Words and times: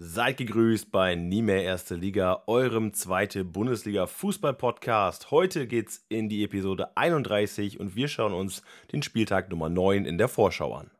Seid 0.00 0.36
gegrüßt 0.36 0.92
bei 0.92 1.16
Nie 1.16 1.42
mehr 1.42 1.64
Erste 1.64 1.96
Liga, 1.96 2.44
eurem 2.46 2.94
zweite 2.94 3.44
Bundesliga 3.44 4.06
Fußball 4.06 4.54
Podcast. 4.54 5.32
Heute 5.32 5.66
geht's 5.66 6.06
in 6.08 6.28
die 6.28 6.44
Episode 6.44 6.96
31 6.96 7.80
und 7.80 7.96
wir 7.96 8.06
schauen 8.06 8.32
uns 8.32 8.62
den 8.92 9.02
Spieltag 9.02 9.50
Nummer 9.50 9.68
9 9.68 10.04
in 10.04 10.16
der 10.16 10.28
Vorschau 10.28 10.72
an. 10.72 10.92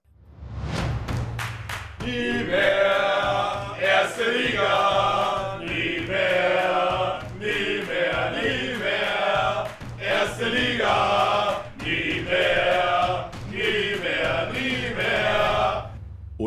Nie 2.05 2.43
mehr 2.43 3.77
Erste 3.81 4.33
Liga, 4.33 4.88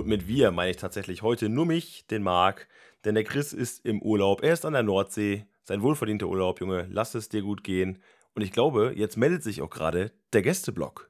Und 0.02 0.07
mit 0.07 0.27
wir 0.27 0.49
meine 0.49 0.71
ich 0.71 0.77
tatsächlich 0.77 1.21
heute 1.21 1.47
nur 1.47 1.67
mich, 1.67 2.07
den 2.07 2.23
Marc, 2.23 2.67
denn 3.05 3.13
der 3.13 3.23
Chris 3.23 3.54
ist 3.54 3.86
im 3.86 4.02
Urlaub. 4.02 4.41
Er 4.41 4.53
ist 4.53 4.66
an 4.66 4.73
der 4.73 4.81
Nordsee. 4.81 5.45
Sein 5.63 5.84
wohlverdienter 5.84 6.25
Urlaub, 6.25 6.59
Junge. 6.59 6.88
Lass 6.89 7.13
es 7.13 7.30
dir 7.30 7.44
gut 7.44 7.63
gehen. 7.63 7.99
Und 8.34 8.41
ich 8.41 8.52
glaube, 8.52 8.94
jetzt 8.95 9.16
meldet 9.16 9.44
sich 9.44 9.61
auch 9.61 9.70
gerade 9.70 10.11
der 10.34 10.41
Gästeblock. 10.41 11.08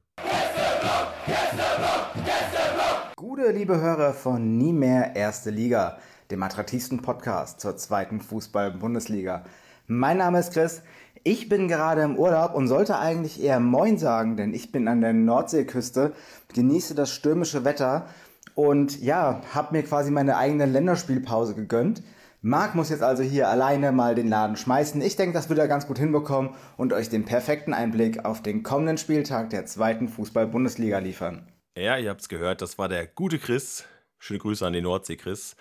Gute 3.15 3.51
liebe 3.51 3.79
Hörer 3.79 4.13
von 4.13 4.57
Nie 4.57 4.73
mehr 4.73 5.15
Erste 5.15 5.51
Liga, 5.51 5.97
dem 6.29 6.43
attraktivsten 6.43 7.01
Podcast 7.01 7.61
zur 7.61 7.77
zweiten 7.77 8.19
Fußball-Bundesliga. 8.19 9.45
Mein 9.87 10.17
Name 10.17 10.41
ist 10.41 10.51
Chris. 10.51 10.83
Ich 11.23 11.47
bin 11.47 11.69
gerade 11.69 12.01
im 12.01 12.17
Urlaub 12.17 12.53
und 12.55 12.67
sollte 12.67 12.99
eigentlich 12.99 13.41
eher 13.41 13.61
Moin 13.61 13.97
sagen, 13.97 14.35
denn 14.35 14.53
ich 14.53 14.73
bin 14.73 14.89
an 14.89 14.99
der 14.99 15.13
Nordseeküste, 15.13 16.11
genieße 16.53 16.93
das 16.93 17.13
stürmische 17.13 17.63
Wetter 17.63 18.09
und 18.55 19.01
ja, 19.01 19.41
habe 19.53 19.75
mir 19.75 19.83
quasi 19.83 20.11
meine 20.11 20.37
eigene 20.37 20.65
Länderspielpause 20.65 21.55
gegönnt. 21.55 22.01
Marc 22.43 22.73
muss 22.73 22.89
jetzt 22.89 23.03
also 23.03 23.21
hier 23.21 23.49
alleine 23.49 23.91
mal 23.91 24.15
den 24.15 24.27
Laden 24.27 24.55
schmeißen. 24.55 24.99
Ich 25.01 25.15
denke, 25.15 25.33
das 25.33 25.49
wird 25.49 25.59
er 25.59 25.67
ganz 25.67 25.85
gut 25.85 25.99
hinbekommen 25.99 26.55
und 26.75 26.91
euch 26.91 27.07
den 27.07 27.23
perfekten 27.23 27.73
Einblick 27.73 28.25
auf 28.25 28.41
den 28.41 28.63
kommenden 28.63 28.97
Spieltag 28.97 29.51
der 29.51 29.67
zweiten 29.67 30.09
Fußball-Bundesliga 30.09 30.97
liefern. 30.97 31.51
Ja, 31.77 31.97
ihr 31.97 32.09
habt's 32.09 32.29
gehört, 32.29 32.61
das 32.61 32.79
war 32.79 32.89
der 32.89 33.05
gute 33.05 33.37
Chris. 33.37 33.85
Schöne 34.17 34.39
Grüße 34.39 34.65
an 34.65 34.73
den 34.73 34.83
Nordsee-Chris, 34.83 35.55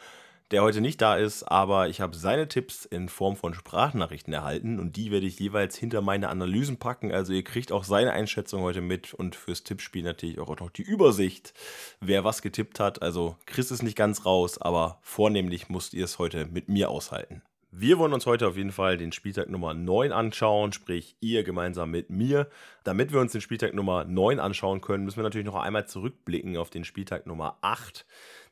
der 0.50 0.62
heute 0.62 0.80
nicht 0.80 1.00
da 1.00 1.16
ist, 1.16 1.44
aber 1.44 1.88
ich 1.88 2.00
habe 2.00 2.16
seine 2.16 2.48
Tipps 2.48 2.84
in 2.84 3.08
Form 3.08 3.36
von 3.36 3.54
Sprachnachrichten 3.54 4.32
erhalten 4.32 4.80
und 4.80 4.96
die 4.96 5.10
werde 5.12 5.26
ich 5.26 5.38
jeweils 5.38 5.76
hinter 5.76 6.00
meine 6.00 6.28
Analysen 6.28 6.76
packen. 6.78 7.12
Also 7.12 7.32
ihr 7.32 7.44
kriegt 7.44 7.70
auch 7.70 7.84
seine 7.84 8.12
Einschätzung 8.12 8.62
heute 8.62 8.80
mit 8.80 9.14
und 9.14 9.36
fürs 9.36 9.62
Tippspiel 9.62 10.02
natürlich 10.02 10.40
auch 10.40 10.58
noch 10.58 10.70
die 10.70 10.82
Übersicht, 10.82 11.54
wer 12.00 12.24
was 12.24 12.42
getippt 12.42 12.80
hat. 12.80 13.00
Also 13.00 13.36
Chris 13.46 13.70
ist 13.70 13.82
nicht 13.82 13.96
ganz 13.96 14.26
raus, 14.26 14.58
aber 14.58 14.98
vornehmlich 15.02 15.68
musst 15.68 15.94
ihr 15.94 16.04
es 16.04 16.18
heute 16.18 16.46
mit 16.46 16.68
mir 16.68 16.90
aushalten. 16.90 17.42
Wir 17.72 17.98
wollen 17.98 18.12
uns 18.12 18.26
heute 18.26 18.48
auf 18.48 18.56
jeden 18.56 18.72
Fall 18.72 18.96
den 18.96 19.12
Spieltag 19.12 19.48
Nummer 19.48 19.74
9 19.74 20.10
anschauen, 20.10 20.72
sprich 20.72 21.14
ihr 21.20 21.44
gemeinsam 21.44 21.92
mit 21.92 22.10
mir. 22.10 22.48
Damit 22.82 23.12
wir 23.12 23.20
uns 23.20 23.30
den 23.30 23.40
Spieltag 23.40 23.74
Nummer 23.74 24.02
9 24.02 24.40
anschauen 24.40 24.80
können, 24.80 25.04
müssen 25.04 25.18
wir 25.18 25.22
natürlich 25.22 25.46
noch 25.46 25.54
einmal 25.54 25.86
zurückblicken 25.86 26.56
auf 26.56 26.70
den 26.70 26.82
Spieltag 26.82 27.28
Nummer 27.28 27.58
8. 27.60 28.06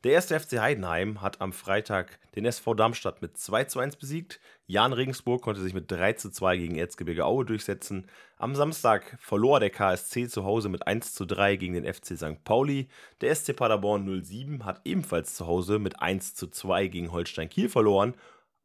Der 0.05 0.13
erste 0.13 0.39
FC 0.39 0.61
Heidenheim 0.61 1.21
hat 1.21 1.41
am 1.41 1.51
Freitag 1.51 2.17
den 2.37 2.45
SV 2.45 2.75
Darmstadt 2.75 3.21
mit 3.21 3.37
2 3.37 3.65
zu 3.65 3.79
1 3.79 3.97
besiegt. 3.97 4.39
Jan 4.67 4.93
Regensburg 4.93 5.41
konnte 5.41 5.59
sich 5.59 5.73
mit 5.73 5.91
3 5.91 6.13
zu 6.13 6.29
2 6.29 6.55
gegen 6.55 6.75
Erzgebirge 6.75 7.25
Aue 7.25 7.43
durchsetzen. 7.43 8.07
Am 8.37 8.55
Samstag 8.55 9.17
verlor 9.19 9.59
der 9.59 9.69
KSC 9.69 10.29
zu 10.29 10.45
Hause 10.45 10.69
mit 10.69 10.87
1 10.87 11.13
zu 11.13 11.25
3 11.25 11.57
gegen 11.57 11.73
den 11.73 11.93
FC 11.93 12.15
St. 12.15 12.41
Pauli. 12.45 12.87
Der 13.19 13.35
SC 13.35 13.53
Paderborn 13.53 14.23
07 14.23 14.63
hat 14.63 14.79
ebenfalls 14.85 15.35
zu 15.35 15.45
Hause 15.45 15.77
mit 15.77 16.01
1 16.01 16.35
zu 16.35 16.47
2 16.47 16.87
gegen 16.87 17.11
Holstein 17.11 17.49
Kiel 17.49 17.67
verloren. 17.67 18.13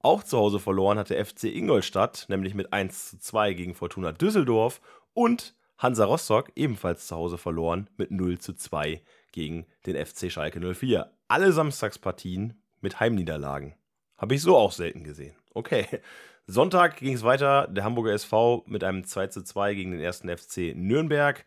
Auch 0.05 0.23
zu 0.23 0.37
Hause 0.37 0.61
verloren 0.61 0.99
hat 0.99 1.09
der 1.09 1.25
FC 1.25 1.45
Ingolstadt, 1.45 2.27
nämlich 2.29 2.55
mit 2.55 2.75
1 2.75 3.13
zu 3.13 3.19
2 3.19 3.55
gegen 3.55 3.75
Fortuna 3.75 4.13
Düsseldorf. 4.13 4.83
Und 5.15 5.55
Hansa 5.79 6.05
Rostock 6.05 6.53
ebenfalls 6.57 7.07
zu 7.07 7.17
Hause 7.17 7.39
verloren 7.39 7.89
mit 7.97 8.11
0 8.11 8.39
zu 8.39 8.53
2 8.53 9.01
gegen 9.33 9.65
den 9.87 9.97
FC 9.97 10.31
Schalke 10.31 10.61
04. 10.61 11.11
Alle 11.27 11.53
Samstagspartien 11.53 12.61
mit 12.83 13.01
Heimniederlagen. 13.01 13.77
Habe 14.19 14.35
ich 14.35 14.43
so 14.43 14.59
auch 14.59 14.73
selten 14.73 15.05
gesehen. 15.05 15.37
Okay. 15.55 15.87
Sonntag 16.47 16.99
ging 16.99 17.15
es 17.15 17.23
weiter. 17.23 17.67
Der 17.69 17.85
Hamburger 17.85 18.13
SV 18.13 18.63
mit 18.67 18.85
einem 18.85 19.05
2 19.05 19.29
zu 19.29 19.43
2 19.43 19.73
gegen 19.73 19.93
den 19.93 20.01
ersten 20.01 20.29
FC 20.29 20.75
Nürnberg. 20.77 21.47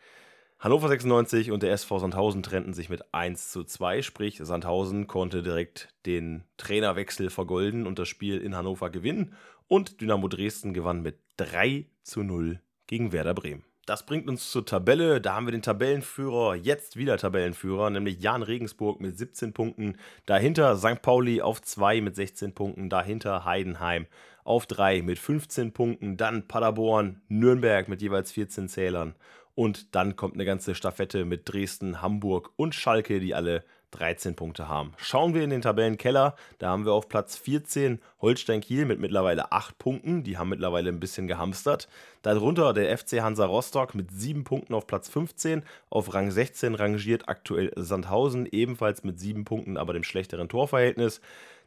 Hannover 0.59 0.87
96 0.87 1.51
und 1.51 1.61
der 1.61 1.71
SV 1.71 1.99
Sandhausen 1.99 2.41
trennten 2.41 2.73
sich 2.73 2.89
mit 2.89 3.13
1 3.13 3.51
zu 3.51 3.63
2, 3.63 4.01
sprich 4.01 4.39
Sandhausen 4.41 5.05
konnte 5.05 5.43
direkt 5.43 5.89
den 6.07 6.45
Trainerwechsel 6.57 7.29
vergolden 7.29 7.85
und 7.85 7.99
das 7.99 8.07
Spiel 8.07 8.39
in 8.39 8.55
Hannover 8.55 8.89
gewinnen 8.89 9.35
und 9.67 10.01
Dynamo 10.01 10.27
Dresden 10.27 10.73
gewann 10.73 11.03
mit 11.03 11.19
3 11.37 11.85
zu 12.01 12.23
0 12.23 12.59
gegen 12.87 13.11
Werder 13.11 13.35
Bremen. 13.35 13.65
Das 13.85 14.05
bringt 14.05 14.27
uns 14.27 14.49
zur 14.51 14.65
Tabelle. 14.65 15.21
Da 15.21 15.35
haben 15.35 15.45
wir 15.45 15.51
den 15.51 15.61
Tabellenführer, 15.61 16.55
jetzt 16.55 16.97
wieder 16.97 17.17
Tabellenführer, 17.17 17.91
nämlich 17.91 18.19
Jan 18.19 18.41
Regensburg 18.41 18.99
mit 18.99 19.17
17 19.17 19.53
Punkten. 19.53 19.95
Dahinter 20.25 20.75
St. 20.75 21.01
Pauli 21.01 21.41
auf 21.41 21.61
2 21.61 22.01
mit 22.01 22.15
16 22.15 22.53
Punkten. 22.53 22.89
Dahinter 22.89 23.45
Heidenheim 23.45 24.07
auf 24.43 24.65
3 24.65 25.03
mit 25.03 25.19
15 25.19 25.71
Punkten. 25.71 26.17
Dann 26.17 26.49
Paderborn, 26.49 27.21
Nürnberg 27.29 27.87
mit 27.87 28.01
jeweils 28.01 28.33
14 28.33 28.67
Zählern. 28.67 29.15
Und 29.57 29.95
dann 29.95 30.15
kommt 30.15 30.35
eine 30.35 30.45
ganze 30.45 30.75
Staffette 30.75 31.25
mit 31.25 31.51
Dresden, 31.51 31.99
Hamburg 31.99 32.51
und 32.57 32.75
Schalke, 32.75 33.19
die 33.19 33.33
alle 33.33 33.63
13 33.89 34.35
Punkte 34.35 34.67
haben. 34.67 34.93
Schauen 34.97 35.33
wir 35.33 35.43
in 35.43 35.49
den 35.49 35.63
Tabellenkeller. 35.63 36.35
Da 36.59 36.69
haben 36.69 36.85
wir 36.85 36.93
auf 36.93 37.09
Platz 37.09 37.37
14 37.37 37.99
Holstein 38.21 38.61
Kiel 38.61 38.85
mit 38.85 38.99
mittlerweile 38.99 39.51
8 39.51 39.79
Punkten. 39.79 40.21
Die 40.21 40.37
haben 40.37 40.49
mittlerweile 40.49 40.89
ein 40.89 40.99
bisschen 40.99 41.25
gehamstert. 41.25 41.87
Darunter 42.21 42.71
der 42.71 42.95
FC 42.95 43.21
Hansa 43.21 43.47
Rostock 43.47 43.95
mit 43.95 44.11
7 44.11 44.43
Punkten 44.43 44.75
auf 44.75 44.85
Platz 44.85 45.09
15. 45.09 45.63
Auf 45.89 46.13
Rang 46.13 46.29
16 46.29 46.75
rangiert 46.75 47.27
aktuell 47.27 47.71
Sandhausen, 47.75 48.45
ebenfalls 48.45 49.03
mit 49.03 49.19
7 49.19 49.43
Punkten, 49.43 49.75
aber 49.77 49.93
dem 49.93 50.03
schlechteren 50.03 50.49
Torverhältnis. 50.49 51.19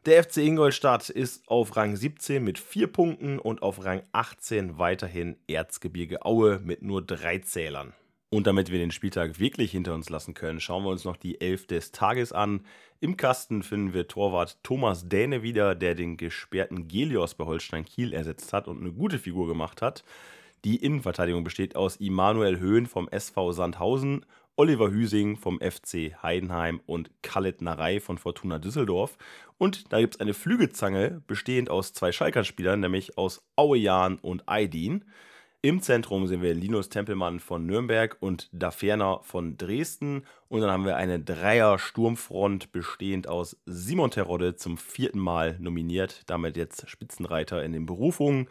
Der 0.06 0.24
FC 0.24 0.38
Ingolstadt 0.38 1.10
ist 1.10 1.46
auf 1.46 1.76
Rang 1.76 1.94
17 1.94 2.42
mit 2.42 2.58
4 2.58 2.86
Punkten 2.86 3.38
und 3.38 3.60
auf 3.62 3.84
Rang 3.84 4.02
18 4.12 4.78
weiterhin 4.78 5.36
Erzgebirge 5.46 6.24
Aue 6.24 6.58
mit 6.64 6.80
nur 6.80 7.02
3 7.02 7.40
Zählern. 7.40 7.92
Und 8.30 8.46
damit 8.46 8.70
wir 8.70 8.78
den 8.78 8.92
Spieltag 8.92 9.38
wirklich 9.38 9.72
hinter 9.72 9.92
uns 9.92 10.08
lassen 10.08 10.32
können, 10.32 10.58
schauen 10.58 10.84
wir 10.84 10.90
uns 10.90 11.04
noch 11.04 11.18
die 11.18 11.38
Elf 11.42 11.66
des 11.66 11.92
Tages 11.92 12.32
an. 12.32 12.64
Im 13.00 13.18
Kasten 13.18 13.62
finden 13.62 13.92
wir 13.92 14.08
Torwart 14.08 14.56
Thomas 14.62 15.06
Däne 15.06 15.42
wieder, 15.42 15.74
der 15.74 15.94
den 15.94 16.16
gesperrten 16.16 16.88
Gelios 16.88 17.34
bei 17.34 17.44
Holstein 17.44 17.84
Kiel 17.84 18.14
ersetzt 18.14 18.54
hat 18.54 18.68
und 18.68 18.80
eine 18.80 18.92
gute 18.92 19.18
Figur 19.18 19.48
gemacht 19.48 19.82
hat. 19.82 20.02
Die 20.64 20.76
Innenverteidigung 20.76 21.44
besteht 21.44 21.76
aus 21.76 21.96
Immanuel 21.96 22.58
Höhn 22.58 22.86
vom 22.86 23.06
SV 23.08 23.52
Sandhausen, 23.52 24.24
Oliver 24.60 24.90
Hüsing 24.90 25.38
vom 25.38 25.58
FC 25.58 26.22
Heidenheim 26.22 26.82
und 26.84 27.10
Khaled 27.22 27.62
Narei 27.62 27.98
von 27.98 28.18
Fortuna 28.18 28.58
Düsseldorf. 28.58 29.16
Und 29.56 29.90
da 29.90 30.00
gibt 30.00 30.16
es 30.16 30.20
eine 30.20 30.34
Flügelzange, 30.34 31.22
bestehend 31.26 31.70
aus 31.70 31.94
zwei 31.94 32.12
Schalker-Spielern, 32.12 32.78
nämlich 32.78 33.16
aus 33.16 33.42
Auejan 33.56 34.18
und 34.18 34.42
Aydin. 34.46 35.06
Im 35.62 35.80
Zentrum 35.80 36.26
sehen 36.26 36.42
wir 36.42 36.52
Linus 36.52 36.90
Tempelmann 36.90 37.40
von 37.40 37.64
Nürnberg 37.64 38.18
und 38.20 38.50
Daferner 38.52 39.20
von 39.22 39.56
Dresden. 39.56 40.26
Und 40.50 40.60
dann 40.60 40.70
haben 40.70 40.84
wir 40.84 40.96
eine 40.96 41.18
Dreier-Sturmfront 41.18 42.70
bestehend 42.70 43.28
aus 43.28 43.56
Simon 43.64 44.10
Terodde 44.10 44.56
zum 44.56 44.76
vierten 44.76 45.20
Mal 45.20 45.56
nominiert, 45.58 46.24
damit 46.26 46.58
jetzt 46.58 46.86
Spitzenreiter 46.86 47.64
in 47.64 47.72
den 47.72 47.86
Berufungen. 47.86 48.46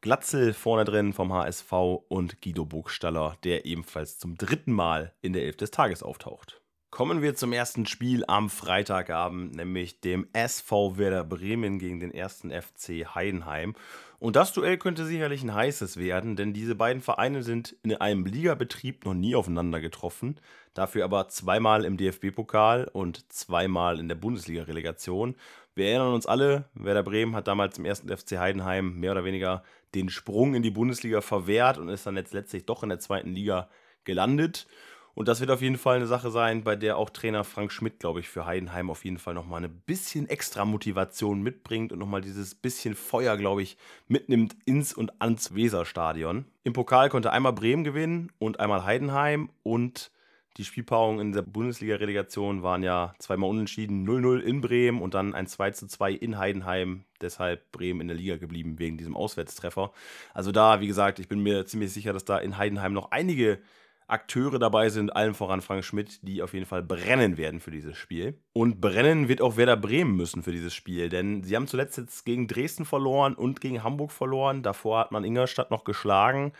Glatzel 0.00 0.54
vorne 0.54 0.84
drin 0.84 1.12
vom 1.12 1.32
HSV 1.32 1.72
und 2.08 2.40
Guido 2.40 2.64
Burgstaller, 2.64 3.36
der 3.42 3.64
ebenfalls 3.64 4.18
zum 4.18 4.36
dritten 4.36 4.72
Mal 4.72 5.12
in 5.22 5.32
der 5.32 5.42
Elf 5.42 5.56
des 5.56 5.72
Tages 5.72 6.04
auftaucht. 6.04 6.60
Kommen 6.90 7.20
wir 7.20 7.34
zum 7.34 7.52
ersten 7.52 7.84
Spiel 7.84 8.24
am 8.28 8.48
Freitagabend, 8.48 9.56
nämlich 9.56 10.00
dem 10.00 10.26
SV 10.32 10.96
Werder 10.96 11.24
Bremen 11.24 11.78
gegen 11.78 12.00
den 12.00 12.14
ersten 12.14 12.50
FC 12.50 13.14
Heidenheim. 13.14 13.74
Und 14.20 14.36
das 14.36 14.52
Duell 14.52 14.78
könnte 14.78 15.04
sicherlich 15.04 15.42
ein 15.42 15.54
heißes 15.54 15.96
werden, 15.96 16.34
denn 16.34 16.54
diese 16.54 16.74
beiden 16.74 17.02
Vereine 17.02 17.42
sind 17.42 17.76
in 17.82 17.94
einem 17.94 18.24
Ligabetrieb 18.24 19.04
noch 19.04 19.14
nie 19.14 19.34
aufeinander 19.34 19.80
getroffen, 19.80 20.40
dafür 20.74 21.04
aber 21.04 21.28
zweimal 21.28 21.84
im 21.84 21.96
DFB-Pokal 21.96 22.88
und 22.92 23.30
zweimal 23.32 23.98
in 23.98 24.08
der 24.08 24.16
Bundesliga-Relegation. 24.16 25.36
Wir 25.74 25.90
erinnern 25.90 26.14
uns 26.14 26.26
alle, 26.26 26.64
Werder 26.74 27.02
Bremen 27.02 27.36
hat 27.36 27.46
damals 27.46 27.78
im 27.78 27.84
ersten 27.84 28.08
FC 28.08 28.38
Heidenheim 28.38 28.98
mehr 28.98 29.12
oder 29.12 29.24
weniger 29.24 29.62
den 29.94 30.08
Sprung 30.08 30.54
in 30.54 30.62
die 30.62 30.70
Bundesliga 30.70 31.20
verwehrt 31.20 31.78
und 31.78 31.88
ist 31.88 32.06
dann 32.06 32.16
jetzt 32.16 32.32
letztlich 32.32 32.66
doch 32.66 32.82
in 32.82 32.88
der 32.88 32.98
zweiten 32.98 33.32
Liga 33.32 33.68
gelandet. 34.04 34.66
Und 35.14 35.26
das 35.26 35.40
wird 35.40 35.50
auf 35.50 35.62
jeden 35.62 35.78
Fall 35.78 35.96
eine 35.96 36.06
Sache 36.06 36.30
sein, 36.30 36.62
bei 36.62 36.76
der 36.76 36.96
auch 36.96 37.10
Trainer 37.10 37.42
Frank 37.42 37.72
Schmidt, 37.72 37.98
glaube 37.98 38.20
ich, 38.20 38.28
für 38.28 38.46
Heidenheim 38.46 38.88
auf 38.88 39.04
jeden 39.04 39.18
Fall 39.18 39.34
nochmal 39.34 39.58
eine 39.58 39.68
bisschen 39.68 40.28
extra 40.28 40.64
Motivation 40.64 41.42
mitbringt 41.42 41.92
und 41.92 41.98
nochmal 41.98 42.20
dieses 42.20 42.54
bisschen 42.54 42.94
Feuer, 42.94 43.36
glaube 43.36 43.62
ich, 43.62 43.76
mitnimmt 44.06 44.56
ins 44.64 44.92
und 44.92 45.20
ans 45.20 45.56
Weserstadion. 45.56 46.44
Im 46.62 46.72
Pokal 46.72 47.08
konnte 47.08 47.32
einmal 47.32 47.52
Bremen 47.52 47.82
gewinnen 47.82 48.30
und 48.38 48.60
einmal 48.60 48.84
Heidenheim 48.84 49.50
und 49.64 50.12
Die 50.58 50.64
Spielpaarungen 50.64 51.20
in 51.20 51.32
der 51.32 51.42
Bundesliga-Relegation 51.42 52.64
waren 52.64 52.82
ja 52.82 53.14
zweimal 53.20 53.48
unentschieden, 53.48 54.04
0-0 54.04 54.40
in 54.40 54.60
Bremen 54.60 55.00
und 55.00 55.14
dann 55.14 55.32
ein 55.32 55.46
2-2 55.46 56.10
in 56.10 56.36
Heidenheim. 56.36 57.04
Deshalb 57.20 57.70
Bremen 57.70 58.00
in 58.00 58.08
der 58.08 58.16
Liga 58.16 58.38
geblieben 58.38 58.80
wegen 58.80 58.98
diesem 58.98 59.16
Auswärtstreffer. 59.16 59.92
Also 60.34 60.50
da, 60.50 60.80
wie 60.80 60.88
gesagt, 60.88 61.20
ich 61.20 61.28
bin 61.28 61.44
mir 61.44 61.64
ziemlich 61.66 61.92
sicher, 61.92 62.12
dass 62.12 62.24
da 62.24 62.38
in 62.38 62.58
Heidenheim 62.58 62.92
noch 62.92 63.12
einige 63.12 63.60
Akteure 64.08 64.58
dabei 64.58 64.88
sind, 64.88 65.14
allen 65.14 65.34
voran 65.34 65.60
Frank 65.60 65.84
Schmidt, 65.84 66.18
die 66.22 66.42
auf 66.42 66.54
jeden 66.54 66.66
Fall 66.66 66.82
brennen 66.82 67.36
werden 67.36 67.60
für 67.60 67.70
dieses 67.70 67.96
Spiel. 67.96 68.40
Und 68.52 68.80
brennen 68.80 69.28
wird 69.28 69.40
auch 69.40 69.56
Werder 69.56 69.76
Bremen 69.76 70.16
müssen 70.16 70.42
für 70.42 70.50
dieses 70.50 70.74
Spiel, 70.74 71.08
denn 71.08 71.44
sie 71.44 71.54
haben 71.54 71.68
zuletzt 71.68 71.98
jetzt 71.98 72.24
gegen 72.24 72.48
Dresden 72.48 72.84
verloren 72.84 73.34
und 73.34 73.60
gegen 73.60 73.84
Hamburg 73.84 74.10
verloren. 74.10 74.62
Davor 74.62 74.98
hat 74.98 75.12
man 75.12 75.24
Ingolstadt 75.24 75.70
noch 75.70 75.84
geschlagen, 75.84 76.52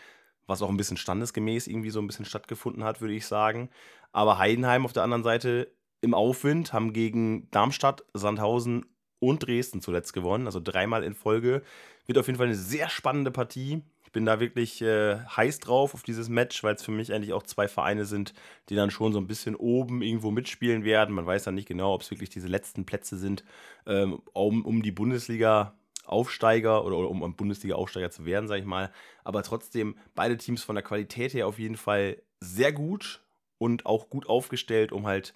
was 0.49 0.61
auch 0.61 0.69
ein 0.69 0.77
bisschen 0.77 0.97
standesgemäß 0.97 1.67
irgendwie 1.67 1.91
so 1.91 1.99
ein 1.99 2.07
bisschen 2.07 2.25
stattgefunden 2.25 2.83
hat, 2.83 3.01
würde 3.01 3.13
ich 3.13 3.25
sagen. 3.27 3.69
Aber 4.11 4.37
Heidenheim 4.37 4.85
auf 4.85 4.93
der 4.93 5.03
anderen 5.03 5.23
Seite 5.23 5.71
im 6.01 6.13
Aufwind 6.13 6.73
haben 6.73 6.93
gegen 6.93 7.49
Darmstadt, 7.51 8.03
Sandhausen 8.13 8.85
und 9.19 9.45
Dresden 9.45 9.81
zuletzt 9.81 10.13
gewonnen, 10.13 10.45
also 10.45 10.59
dreimal 10.59 11.03
in 11.03 11.13
Folge. 11.13 11.61
Wird 12.05 12.17
auf 12.17 12.27
jeden 12.27 12.37
Fall 12.37 12.47
eine 12.47 12.55
sehr 12.55 12.89
spannende 12.89 13.31
Partie. 13.31 13.83
Ich 14.03 14.11
bin 14.11 14.25
da 14.25 14.39
wirklich 14.39 14.81
äh, 14.81 15.19
heiß 15.19 15.59
drauf 15.59 15.93
auf 15.93 16.01
dieses 16.01 16.29
Match, 16.29 16.63
weil 16.63 16.73
es 16.73 16.83
für 16.83 16.91
mich 16.91 17.13
eigentlich 17.13 17.33
auch 17.33 17.43
zwei 17.43 17.67
Vereine 17.67 18.05
sind, 18.05 18.33
die 18.69 18.75
dann 18.75 18.89
schon 18.89 19.13
so 19.13 19.19
ein 19.19 19.27
bisschen 19.27 19.55
oben 19.55 20.01
irgendwo 20.01 20.31
mitspielen 20.31 20.83
werden. 20.83 21.13
Man 21.13 21.27
weiß 21.27 21.43
dann 21.43 21.53
nicht 21.53 21.67
genau, 21.67 21.93
ob 21.93 22.01
es 22.01 22.09
wirklich 22.09 22.31
diese 22.31 22.47
letzten 22.47 22.85
Plätze 22.85 23.17
sind, 23.17 23.43
ähm, 23.85 24.19
um, 24.33 24.65
um 24.65 24.81
die 24.81 24.91
Bundesliga 24.91 25.75
Aufsteiger 26.09 26.85
oder, 26.85 26.97
oder 26.97 27.09
um 27.09 27.35
Bundesliga-Aufsteiger 27.35 28.11
zu 28.11 28.25
werden, 28.25 28.47
sage 28.47 28.61
ich 28.61 28.67
mal. 28.67 28.91
Aber 29.23 29.43
trotzdem 29.43 29.95
beide 30.15 30.37
Teams 30.37 30.63
von 30.63 30.75
der 30.75 30.83
Qualität 30.83 31.33
her 31.33 31.47
auf 31.47 31.59
jeden 31.59 31.77
Fall 31.77 32.21
sehr 32.39 32.71
gut 32.71 33.23
und 33.57 33.85
auch 33.85 34.09
gut 34.09 34.27
aufgestellt, 34.27 34.91
um 34.91 35.05
halt 35.05 35.35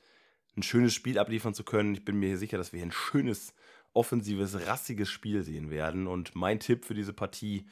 ein 0.56 0.64
schönes 0.64 0.94
Spiel 0.94 1.20
abliefern 1.20 1.54
zu 1.54 1.64
können. 1.64 1.94
Ich 1.94 2.06
bin 2.06 2.20
mir 2.20 2.38
sicher, 2.38 2.58
dass 2.58 2.74
wir 2.74 2.78
hier 2.78 2.88
ein 2.88 2.92
schönes, 2.92 3.54
offensives, 3.94 4.68
rassiges 4.68 5.10
Spiel 5.10 5.44
sehen 5.44 5.70
werden. 5.70 6.08
Und 6.08 6.36
mein 6.36 6.60
Tipp 6.60 6.86
für 6.86 6.94
diese 6.94 7.14
Partie 7.14 7.66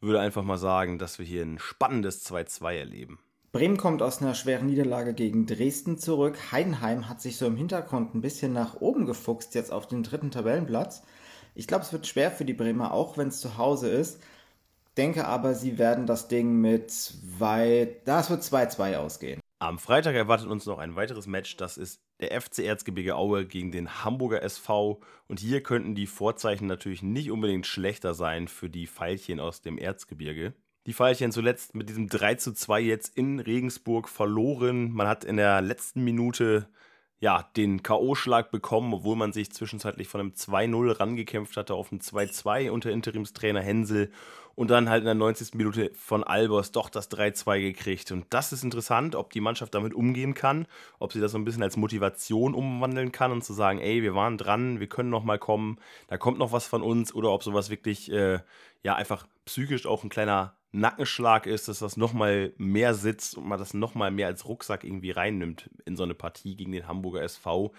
würde 0.00 0.20
einfach 0.20 0.42
mal 0.42 0.58
sagen, 0.58 0.98
dass 0.98 1.18
wir 1.18 1.26
hier 1.26 1.42
ein 1.42 1.58
spannendes 1.58 2.26
2-2 2.26 2.74
erleben. 2.74 3.18
Bremen 3.52 3.76
kommt 3.76 4.00
aus 4.00 4.22
einer 4.22 4.34
schweren 4.34 4.66
Niederlage 4.66 5.12
gegen 5.12 5.44
Dresden 5.44 5.98
zurück. 5.98 6.52
Heidenheim 6.52 7.08
hat 7.08 7.20
sich 7.20 7.36
so 7.36 7.46
im 7.46 7.56
Hintergrund 7.56 8.14
ein 8.14 8.20
bisschen 8.20 8.52
nach 8.52 8.80
oben 8.80 9.06
gefuchst, 9.06 9.56
jetzt 9.56 9.72
auf 9.72 9.88
den 9.88 10.04
dritten 10.04 10.30
Tabellenplatz. 10.30 11.02
Ich 11.54 11.66
glaube, 11.66 11.84
es 11.84 11.92
wird 11.92 12.06
schwer 12.06 12.30
für 12.30 12.44
die 12.44 12.54
Bremer, 12.54 12.92
auch 12.92 13.18
wenn 13.18 13.28
es 13.28 13.40
zu 13.40 13.58
Hause 13.58 13.88
ist. 13.88 14.20
Denke 14.96 15.26
aber, 15.26 15.54
sie 15.54 15.78
werden 15.78 16.06
das 16.06 16.28
Ding 16.28 16.60
mit 16.60 16.90
zwei, 16.90 17.96
das 18.04 18.30
wird 18.30 18.42
2-2 18.42 18.96
ausgehen. 18.96 19.40
Am 19.58 19.78
Freitag 19.78 20.14
erwartet 20.14 20.48
uns 20.48 20.64
noch 20.66 20.78
ein 20.78 20.96
weiteres 20.96 21.26
Match, 21.26 21.56
das 21.56 21.76
ist 21.76 22.00
der 22.20 22.40
FC 22.40 22.60
Erzgebirge 22.60 23.14
Aue 23.14 23.44
gegen 23.46 23.72
den 23.72 24.04
Hamburger 24.04 24.42
SV. 24.42 25.00
Und 25.26 25.40
hier 25.40 25.62
könnten 25.62 25.94
die 25.94 26.06
Vorzeichen 26.06 26.66
natürlich 26.66 27.02
nicht 27.02 27.30
unbedingt 27.30 27.66
schlechter 27.66 28.14
sein 28.14 28.48
für 28.48 28.68
die 28.68 28.86
Pfeilchen 28.86 29.38
aus 29.38 29.60
dem 29.60 29.78
Erzgebirge. 29.78 30.54
Die 30.86 30.94
Pfeilchen 30.94 31.30
zuletzt 31.30 31.74
mit 31.74 31.88
diesem 31.88 32.08
3 32.08 32.36
zu 32.36 32.52
2 32.52 32.80
jetzt 32.80 33.16
in 33.16 33.38
Regensburg 33.38 34.08
verloren. 34.08 34.90
Man 34.92 35.08
hat 35.08 35.24
in 35.24 35.36
der 35.36 35.60
letzten 35.60 36.02
Minute 36.02 36.68
ja, 37.20 37.50
den 37.56 37.82
K.O.-Schlag 37.82 38.50
bekommen, 38.50 38.94
obwohl 38.94 39.14
man 39.14 39.32
sich 39.32 39.52
zwischenzeitlich 39.52 40.08
von 40.08 40.20
einem 40.20 40.30
2-0 40.30 40.98
rangekämpft 40.98 41.56
hatte 41.56 41.74
auf 41.74 41.92
ein 41.92 42.00
2-2 42.00 42.70
unter 42.70 42.90
Interimstrainer 42.90 43.60
Hensel 43.60 44.10
und 44.54 44.70
dann 44.70 44.88
halt 44.88 45.00
in 45.00 45.06
der 45.06 45.14
90. 45.14 45.54
Minute 45.54 45.90
von 45.94 46.24
Albers 46.24 46.72
doch 46.72 46.88
das 46.88 47.10
3-2 47.10 47.60
gekriegt. 47.60 48.12
Und 48.12 48.26
das 48.30 48.52
ist 48.52 48.64
interessant, 48.64 49.14
ob 49.14 49.32
die 49.32 49.40
Mannschaft 49.40 49.74
damit 49.74 49.94
umgehen 49.94 50.34
kann, 50.34 50.66
ob 50.98 51.12
sie 51.12 51.20
das 51.20 51.32
so 51.32 51.38
ein 51.38 51.44
bisschen 51.44 51.62
als 51.62 51.76
Motivation 51.76 52.54
umwandeln 52.54 53.12
kann 53.12 53.32
und 53.32 53.44
zu 53.44 53.52
sagen, 53.52 53.78
ey, 53.78 54.02
wir 54.02 54.14
waren 54.14 54.38
dran, 54.38 54.80
wir 54.80 54.88
können 54.88 55.10
noch 55.10 55.24
mal 55.24 55.38
kommen, 55.38 55.78
da 56.08 56.18
kommt 56.18 56.38
noch 56.38 56.52
was 56.52 56.66
von 56.66 56.82
uns 56.82 57.14
oder 57.14 57.30
ob 57.30 57.42
sowas 57.42 57.70
wirklich, 57.70 58.10
äh, 58.10 58.40
ja, 58.82 58.94
einfach 58.94 59.26
psychisch 59.44 59.86
auch 59.86 60.04
ein 60.04 60.10
kleiner 60.10 60.56
Nackenschlag 60.72 61.46
ist, 61.46 61.68
dass 61.68 61.80
das 61.80 61.96
nochmal 61.96 62.52
mehr 62.56 62.94
sitzt 62.94 63.36
und 63.36 63.46
man 63.46 63.58
das 63.58 63.74
nochmal 63.74 64.10
mehr 64.10 64.28
als 64.28 64.46
Rucksack 64.46 64.84
irgendwie 64.84 65.10
reinnimmt 65.10 65.68
in 65.84 65.96
so 65.96 66.04
eine 66.04 66.14
Partie 66.14 66.56
gegen 66.56 66.72
den 66.72 66.86
Hamburger 66.86 67.22
SV. 67.22 67.72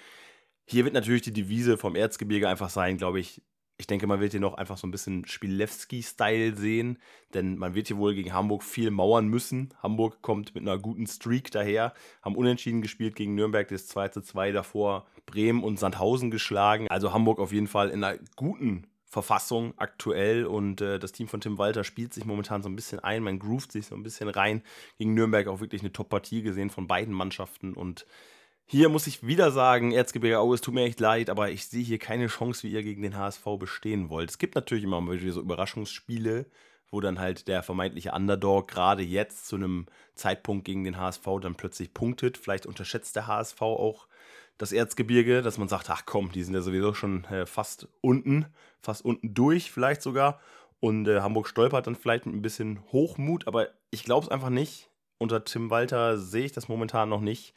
Hier 0.66 0.84
wird 0.84 0.94
natürlich 0.94 1.22
die 1.22 1.34
Devise 1.34 1.78
vom 1.78 1.96
Erzgebirge 1.96 2.50
einfach 2.50 2.70
sein, 2.70 2.98
glaube 2.98 3.20
ich. 3.20 3.42
Ich 3.78 3.88
denke, 3.88 4.06
man 4.06 4.20
wird 4.20 4.32
hier 4.32 4.40
noch 4.40 4.54
einfach 4.54 4.78
so 4.78 4.86
ein 4.86 4.92
bisschen 4.92 5.26
Spilewski-Style 5.26 6.56
sehen, 6.56 7.00
denn 7.34 7.58
man 7.58 7.74
wird 7.74 7.88
hier 7.88 7.98
wohl 7.98 8.14
gegen 8.14 8.34
Hamburg 8.34 8.64
viel 8.64 8.92
mauern 8.92 9.28
müssen. 9.28 9.74
Hamburg 9.82 10.22
kommt 10.22 10.54
mit 10.54 10.62
einer 10.62 10.78
guten 10.78 11.08
Streak 11.08 11.50
daher, 11.52 11.94
haben 12.22 12.36
unentschieden 12.36 12.82
gespielt 12.82 13.16
gegen 13.16 13.34
Nürnberg, 13.34 13.68
das 13.68 13.88
2 13.88 14.10
zu 14.10 14.22
2 14.22 14.52
davor 14.52 15.08
Bremen 15.26 15.64
und 15.64 15.80
Sandhausen 15.80 16.30
geschlagen. 16.30 16.88
Also 16.90 17.12
Hamburg 17.12 17.40
auf 17.40 17.52
jeden 17.52 17.68
Fall 17.68 17.90
in 17.90 18.04
einer 18.04 18.20
guten 18.36 18.88
Verfassung 19.12 19.74
aktuell 19.76 20.46
und 20.46 20.80
äh, 20.80 20.98
das 20.98 21.12
Team 21.12 21.28
von 21.28 21.42
Tim 21.42 21.58
Walter 21.58 21.84
spielt 21.84 22.14
sich 22.14 22.24
momentan 22.24 22.64
so 22.64 22.70
ein 22.70 22.78
bisschen 22.78 23.00
ein, 23.00 23.24
man 23.24 23.40
groovt 23.40 23.74
sich 23.74 23.88
so 23.88 23.96
ein 23.96 24.04
bisschen 24.04 24.30
rein. 24.30 24.64
Gegen 24.98 25.14
Nürnberg 25.14 25.48
auch 25.48 25.60
wirklich 25.60 25.82
eine 25.82 25.92
Top-Partie 25.92 26.44
gesehen 26.44 26.70
von 26.70 26.88
beiden 26.88 27.14
Mannschaften 27.14 27.74
und 27.74 28.06
hier 28.66 28.90
muss 28.90 29.08
ich 29.08 29.25
wieder 29.25 29.52
sagen, 29.52 29.92
Erzgebirge 29.92 30.40
Aue, 30.40 30.56
es 30.56 30.62
tut 30.62 30.74
mir 30.74 30.84
echt 30.84 31.00
leid, 31.00 31.30
aber 31.30 31.52
ich 31.52 31.68
sehe 31.68 31.84
hier 31.84 32.00
keine 32.00 32.28
Chance, 32.28 32.63
wie 32.63 32.72
ihr 32.72 32.84
gegen 32.84 33.02
den 33.02 33.18
HSV 33.18 33.44
bestehen 33.60 34.10
wollt. 34.10 34.30
Es 34.30 34.38
gibt 34.38 34.56
natürlich 34.56 34.84
immer 34.84 35.02
wieder 35.12 35.34
so 35.34 35.42
Überraschungsspiele, 35.42 36.46
wo 36.90 37.02
dann 37.02 37.19
halt 37.19 37.48
der 37.48 37.63
vermeintliche 37.63 38.12
Underdog 38.12 38.68
gerade 38.68 39.04
jetzt 39.04 39.48
zu 39.48 39.56
einem 39.56 39.88
Zeitpunkt 40.16 40.66
gegen 40.66 40.84
den 40.84 40.98
HSV 40.98 41.25
dann 41.42 41.56
plötzlich 41.56 41.94
punktet. 41.94 42.38
Vielleicht 42.38 42.66
unterschätzt 42.66 43.16
der 43.16 43.28
HSV 43.28 43.62
auch 43.62 44.08
das 44.58 44.72
Erzgebirge, 44.72 45.42
dass 45.42 45.58
man 45.58 45.68
sagt, 45.68 45.90
ach 45.90 46.04
komm, 46.06 46.31
die 46.31 46.44
sind 46.44 46.54
ja 46.54 46.62
sowieso 46.62 46.94
schon 46.94 47.25
äh, 47.25 47.46
fast 47.46 47.88
unten, 48.02 48.46
fast 48.80 49.04
unten 49.04 49.34
durch 49.34 49.72
vielleicht 49.72 50.02
sogar. 50.02 50.40
Und 50.80 51.08
äh, 51.08 51.22
Hamburg 51.22 51.48
stolpert 51.48 51.88
dann 51.88 51.96
vielleicht 51.96 52.25
mit 52.25 52.36
ein 52.36 52.42
bisschen 52.42 52.84
Hochmut, 52.92 53.48
aber 53.48 53.69
ich 53.90 54.04
glaube 54.04 54.25
es 54.25 54.31
einfach 54.31 54.50
nicht. 54.50 54.90
Unter 55.18 55.44
Tim 55.44 55.69
Walter 55.69 56.18
sehe 56.18 56.46
ich 56.46 56.52
das 56.52 56.68
momentan 56.68 57.10
noch 57.10 57.22
nicht. 57.22 57.54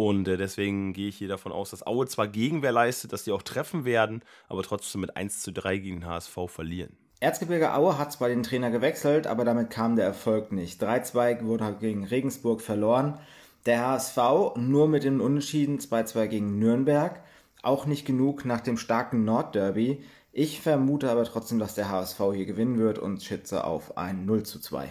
Und 0.00 0.28
äh, 0.28 0.38
deswegen 0.38 0.94
gehe 0.94 1.08
ich 1.08 1.18
hier 1.18 1.28
davon 1.28 1.52
aus, 1.52 1.72
dass 1.72 1.86
Aue 1.86 2.06
zwar 2.06 2.26
Gegenwehr 2.26 2.72
leistet, 2.72 3.12
dass 3.12 3.24
die 3.24 3.32
auch 3.32 3.42
treffen 3.42 3.84
werden, 3.84 4.22
aber 4.48 4.62
trotzdem 4.62 5.02
mit 5.02 5.14
1 5.14 5.40
zu 5.42 5.52
3 5.52 5.76
gegen 5.76 6.00
den 6.00 6.06
HSV 6.08 6.38
verlieren. 6.46 6.96
Erzgebirge 7.20 7.74
Aue 7.74 7.98
hat 7.98 8.10
zwar 8.10 8.30
den 8.30 8.42
Trainer 8.42 8.70
gewechselt, 8.70 9.26
aber 9.26 9.44
damit 9.44 9.68
kam 9.68 9.96
der 9.96 10.06
Erfolg 10.06 10.52
nicht. 10.52 10.82
3-2 10.82 11.44
wurde 11.44 11.76
gegen 11.78 12.04
Regensburg 12.06 12.62
verloren. 12.62 13.18
Der 13.66 13.86
HSV 13.86 14.16
nur 14.56 14.88
mit 14.88 15.04
dem 15.04 15.20
Unentschieden 15.20 15.80
2-2 15.80 16.28
gegen 16.28 16.58
Nürnberg. 16.58 17.20
Auch 17.62 17.84
nicht 17.84 18.06
genug 18.06 18.46
nach 18.46 18.62
dem 18.62 18.78
starken 18.78 19.26
Nordderby. 19.26 20.02
Ich 20.32 20.62
vermute 20.62 21.10
aber 21.10 21.24
trotzdem, 21.24 21.58
dass 21.58 21.74
der 21.74 21.90
HSV 21.90 22.18
hier 22.32 22.46
gewinnen 22.46 22.78
wird 22.78 22.98
und 22.98 23.22
schätze 23.22 23.64
auf 23.64 23.98
ein 23.98 24.24
0 24.24 24.44
2. 24.44 24.90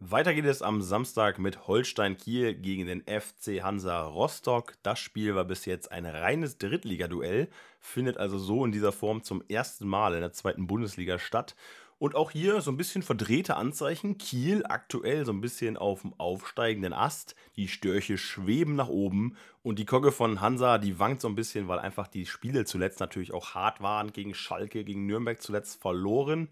Weiter 0.00 0.34
geht 0.34 0.44
es 0.44 0.60
am 0.60 0.82
Samstag 0.82 1.38
mit 1.38 1.66
Holstein 1.68 2.16
Kiel 2.16 2.54
gegen 2.54 2.86
den 2.86 3.02
FC 3.02 3.62
Hansa 3.62 4.02
Rostock. 4.02 4.74
Das 4.82 4.98
Spiel 4.98 5.34
war 5.34 5.44
bis 5.44 5.64
jetzt 5.66 5.92
ein 5.92 6.04
reines 6.04 6.58
Drittligaduell, 6.58 7.48
findet 7.80 8.18
also 8.18 8.36
so 8.36 8.64
in 8.64 8.72
dieser 8.72 8.92
Form 8.92 9.22
zum 9.22 9.42
ersten 9.48 9.86
Mal 9.86 10.14
in 10.14 10.20
der 10.20 10.32
zweiten 10.32 10.66
Bundesliga 10.66 11.18
statt. 11.18 11.54
Und 11.98 12.16
auch 12.16 12.32
hier 12.32 12.60
so 12.60 12.72
ein 12.72 12.76
bisschen 12.76 13.02
verdrehte 13.02 13.56
Anzeichen. 13.56 14.18
Kiel 14.18 14.64
aktuell 14.66 15.24
so 15.24 15.32
ein 15.32 15.40
bisschen 15.40 15.76
auf 15.76 16.02
dem 16.02 16.12
aufsteigenden 16.18 16.92
Ast. 16.92 17.36
Die 17.56 17.68
Störche 17.68 18.18
schweben 18.18 18.74
nach 18.74 18.88
oben. 18.88 19.36
Und 19.62 19.78
die 19.78 19.86
Kogge 19.86 20.10
von 20.10 20.40
Hansa, 20.40 20.78
die 20.78 20.98
wankt 20.98 21.22
so 21.22 21.28
ein 21.28 21.36
bisschen, 21.36 21.68
weil 21.68 21.78
einfach 21.78 22.08
die 22.08 22.26
Spiele 22.26 22.64
zuletzt 22.64 22.98
natürlich 22.98 23.32
auch 23.32 23.54
hart 23.54 23.80
waren. 23.80 24.12
Gegen 24.12 24.34
Schalke, 24.34 24.84
gegen 24.84 25.06
Nürnberg 25.06 25.40
zuletzt 25.40 25.80
verloren. 25.80 26.48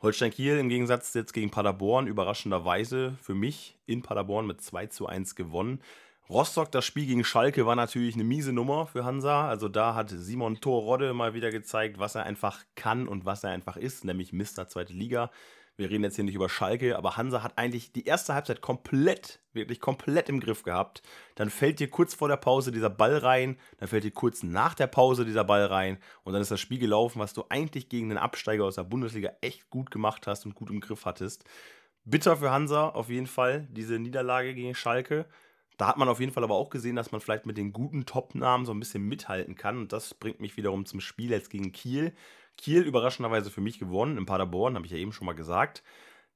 Holstein 0.00 0.30
Kiel 0.30 0.58
im 0.58 0.68
Gegensatz 0.68 1.12
jetzt 1.14 1.32
gegen 1.32 1.50
Paderborn 1.50 2.06
überraschenderweise 2.06 3.18
für 3.20 3.34
mich 3.34 3.76
in 3.86 4.02
Paderborn 4.02 4.46
mit 4.46 4.60
2 4.62 4.86
zu 4.86 5.06
1 5.06 5.34
gewonnen. 5.34 5.80
Rostock, 6.30 6.70
das 6.70 6.84
Spiel 6.84 7.06
gegen 7.06 7.24
Schalke 7.24 7.66
war 7.66 7.74
natürlich 7.74 8.14
eine 8.14 8.22
miese 8.22 8.52
Nummer 8.52 8.86
für 8.86 9.04
Hansa. 9.04 9.48
Also 9.48 9.68
da 9.68 9.96
hat 9.96 10.10
Simon 10.10 10.60
Torrodde 10.60 11.14
mal 11.14 11.34
wieder 11.34 11.50
gezeigt, 11.50 11.98
was 11.98 12.14
er 12.14 12.24
einfach 12.24 12.64
kann 12.76 13.08
und 13.08 13.24
was 13.24 13.42
er 13.42 13.50
einfach 13.50 13.76
ist, 13.76 14.04
nämlich 14.04 14.32
Mr. 14.32 14.68
Zweite 14.68 14.92
Liga. 14.92 15.32
Wir 15.78 15.90
reden 15.90 16.02
jetzt 16.02 16.16
hier 16.16 16.24
nicht 16.24 16.34
über 16.34 16.48
Schalke, 16.48 16.98
aber 16.98 17.16
Hansa 17.16 17.44
hat 17.44 17.56
eigentlich 17.56 17.92
die 17.92 18.04
erste 18.04 18.34
Halbzeit 18.34 18.60
komplett, 18.60 19.38
wirklich 19.52 19.78
komplett 19.78 20.28
im 20.28 20.40
Griff 20.40 20.64
gehabt. 20.64 21.02
Dann 21.36 21.50
fällt 21.50 21.78
dir 21.78 21.88
kurz 21.88 22.14
vor 22.14 22.26
der 22.26 22.36
Pause 22.36 22.72
dieser 22.72 22.90
Ball 22.90 23.16
rein, 23.16 23.56
dann 23.78 23.88
fällt 23.88 24.02
dir 24.02 24.10
kurz 24.10 24.42
nach 24.42 24.74
der 24.74 24.88
Pause 24.88 25.24
dieser 25.24 25.44
Ball 25.44 25.66
rein 25.66 25.98
und 26.24 26.32
dann 26.32 26.42
ist 26.42 26.50
das 26.50 26.58
Spiel 26.58 26.80
gelaufen, 26.80 27.20
was 27.20 27.32
du 27.32 27.44
eigentlich 27.48 27.88
gegen 27.88 28.08
den 28.08 28.18
Absteiger 28.18 28.64
aus 28.64 28.74
der 28.74 28.82
Bundesliga 28.82 29.30
echt 29.40 29.70
gut 29.70 29.92
gemacht 29.92 30.26
hast 30.26 30.46
und 30.46 30.56
gut 30.56 30.68
im 30.68 30.80
Griff 30.80 31.04
hattest. 31.04 31.44
Bitter 32.04 32.36
für 32.36 32.50
Hansa 32.50 32.88
auf 32.88 33.08
jeden 33.08 33.28
Fall, 33.28 33.68
diese 33.70 34.00
Niederlage 34.00 34.54
gegen 34.54 34.74
Schalke. 34.74 35.26
Da 35.78 35.86
hat 35.88 35.96
man 35.96 36.08
auf 36.08 36.20
jeden 36.20 36.32
Fall 36.32 36.44
aber 36.44 36.56
auch 36.56 36.70
gesehen, 36.70 36.96
dass 36.96 37.12
man 37.12 37.20
vielleicht 37.22 37.46
mit 37.46 37.56
den 37.56 37.72
guten 37.72 38.04
Top-Namen 38.04 38.66
so 38.66 38.72
ein 38.72 38.80
bisschen 38.80 39.04
mithalten 39.04 39.54
kann. 39.54 39.78
Und 39.78 39.92
das 39.92 40.12
bringt 40.14 40.40
mich 40.40 40.56
wiederum 40.58 40.84
zum 40.84 41.00
Spiel 41.00 41.30
jetzt 41.30 41.50
gegen 41.50 41.72
Kiel. 41.72 42.12
Kiel 42.58 42.82
überraschenderweise 42.82 43.50
für 43.50 43.60
mich 43.62 43.78
gewonnen, 43.78 44.18
in 44.18 44.26
Paderborn, 44.26 44.74
habe 44.74 44.84
ich 44.86 44.92
ja 44.92 44.98
eben 44.98 45.12
schon 45.12 45.26
mal 45.26 45.34
gesagt. 45.34 45.82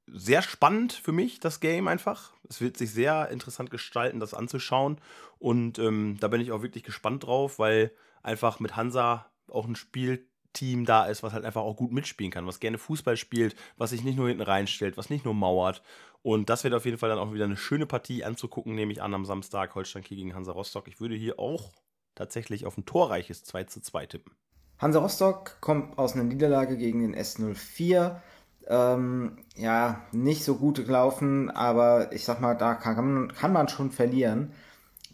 sehr 0.07 0.43
spannend 0.43 0.93
für 0.93 1.13
mich, 1.13 1.41
das 1.41 1.61
Game 1.61 1.89
einfach. 1.89 2.33
Es 2.49 2.61
wird 2.61 2.77
sich 2.77 2.93
sehr 2.93 3.29
interessant 3.31 3.71
gestalten, 3.71 4.21
das 4.21 4.35
anzuschauen. 4.35 4.99
Und 5.39 5.79
ähm, 5.79 6.17
da 6.21 6.29
bin 6.29 6.41
ich 6.41 6.53
auch 6.53 6.63
wirklich 6.63 6.85
gespannt 6.85 7.25
drauf, 7.25 7.59
weil 7.59 7.93
einfach 8.23 8.61
mit 8.61 8.77
Hansa 8.77 9.27
auch 9.49 9.67
ein 9.67 9.77
Spielteam 9.77 10.85
da 10.85 11.07
ist, 11.07 11.23
was 11.23 11.33
halt 11.33 11.45
einfach 11.45 11.63
auch 11.63 11.77
gut 11.77 11.93
mitspielen 11.93 12.31
kann, 12.33 12.47
was 12.47 12.61
gerne 12.61 12.79
Fußball 12.79 13.17
spielt, 13.17 13.57
was 13.77 13.91
sich 13.91 14.05
nicht 14.05 14.17
nur 14.17 14.29
hinten 14.29 14.43
reinstellt, 14.43 14.97
was 14.97 15.11
nicht 15.11 15.25
nur 15.25 15.35
mauert. 15.35 15.83
Und 16.23 16.50
das 16.50 16.64
wird 16.64 16.75
auf 16.75 16.85
jeden 16.85 16.99
Fall 16.99 17.09
dann 17.09 17.19
auch 17.19 17.33
wieder 17.33 17.45
eine 17.45 17.57
schöne 17.57 17.87
Partie 17.87 18.25
anzugucken, 18.25 18.75
nehme 18.75 18.93
ich 18.93 19.02
an, 19.02 19.12
am 19.14 19.25
Samstag 19.25 19.75
Holstein 19.75 20.05
Kiel 20.05 20.19
gegen 20.19 20.35
Hansa 20.35 20.52
Rostock. 20.52 20.87
Ich 20.88 21.00
würde 21.00 21.17
hier 21.17 21.38
auch 21.38 21.73
tatsächlich 22.14 22.64
auf 22.67 22.79
ein 22.79 22.85
torreiches 22.85 23.43
2 23.45 23.64
zu 23.64 23.81
2 23.81 24.07
tippen. 24.07 24.33
Hansa 24.79 25.00
Rostock 25.00 25.61
kommt 25.61 25.99
aus 25.99 26.14
einer 26.14 26.25
Niederlage 26.25 26.76
gegen 26.76 27.00
den 27.00 27.17
S04 27.17 28.21
ähm, 28.69 29.38
ja, 29.57 30.02
nicht 30.12 30.45
so 30.45 30.57
gut 30.57 30.76
gelaufen, 30.76 31.50
aber 31.50 32.12
ich 32.12 32.25
sag 32.25 32.41
mal, 32.41 32.55
da 32.55 32.75
kann, 32.75 33.33
kann 33.33 33.52
man 33.52 33.69
schon 33.69 33.91
verlieren. 33.91 34.52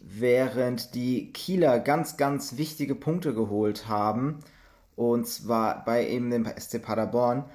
Während 0.01 0.95
die 0.95 1.33
Kieler 1.33 1.79
ganz, 1.79 2.17
ganz 2.17 2.57
wichtige 2.57 2.95
Punkte 2.95 3.33
geholt 3.33 3.87
haben, 3.87 4.39
und 4.95 5.27
zwar 5.27 5.83
bei 5.85 6.07
eben 6.07 6.29
dem 6.29 6.45
SC 6.45 6.81
Paderborn. 6.81 7.45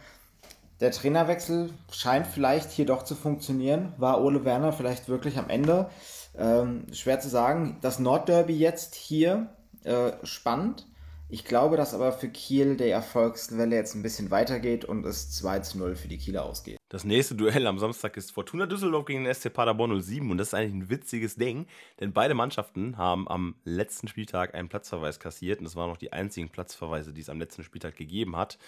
Der 0.80 0.90
Trainerwechsel 0.90 1.70
scheint 1.92 2.26
vielleicht 2.26 2.70
hier 2.70 2.86
doch 2.86 3.02
zu 3.04 3.14
funktionieren. 3.14 3.92
War 3.96 4.22
Ole 4.22 4.44
Werner 4.44 4.72
vielleicht 4.72 5.08
wirklich 5.08 5.38
am 5.38 5.48
Ende? 5.48 5.88
Ähm, 6.36 6.86
schwer 6.92 7.20
zu 7.20 7.28
sagen. 7.28 7.78
Das 7.80 7.98
Nordderby 7.98 8.58
jetzt 8.58 8.94
hier 8.94 9.48
äh, 9.84 10.12
spannend. 10.24 10.86
Ich 11.30 11.44
glaube, 11.44 11.76
dass 11.76 11.94
aber 11.94 12.12
für 12.12 12.28
Kiel 12.28 12.76
der 12.76 12.92
Erfolgswelle 12.92 13.74
jetzt 13.74 13.94
ein 13.94 14.02
bisschen 14.02 14.30
weitergeht 14.30 14.84
und 14.84 15.04
es 15.06 15.30
2 15.32 15.60
zu 15.60 15.78
0 15.78 15.96
für 15.96 16.06
die 16.06 16.18
Kieler 16.18 16.44
ausgeht. 16.44 16.76
Das 16.90 17.04
nächste 17.04 17.34
Duell 17.34 17.66
am 17.66 17.78
Samstag 17.78 18.16
ist 18.16 18.30
Fortuna 18.30 18.66
Düsseldorf 18.66 19.06
gegen 19.06 19.24
den 19.24 19.34
SC 19.34 19.52
Paderborn 19.52 20.00
07 20.00 20.30
und 20.30 20.38
das 20.38 20.48
ist 20.48 20.54
eigentlich 20.54 20.74
ein 20.74 20.90
witziges 20.90 21.34
Ding, 21.34 21.66
denn 21.98 22.12
beide 22.12 22.34
Mannschaften 22.34 22.98
haben 22.98 23.26
am 23.26 23.56
letzten 23.64 24.06
Spieltag 24.06 24.54
einen 24.54 24.68
Platzverweis 24.68 25.18
kassiert 25.18 25.58
und 25.58 25.64
das 25.64 25.76
waren 25.76 25.88
noch 25.88 25.96
die 25.96 26.12
einzigen 26.12 26.50
Platzverweise, 26.50 27.12
die 27.12 27.22
es 27.22 27.30
am 27.30 27.40
letzten 27.40 27.64
Spieltag 27.64 27.96
gegeben 27.96 28.36
hat. 28.36 28.58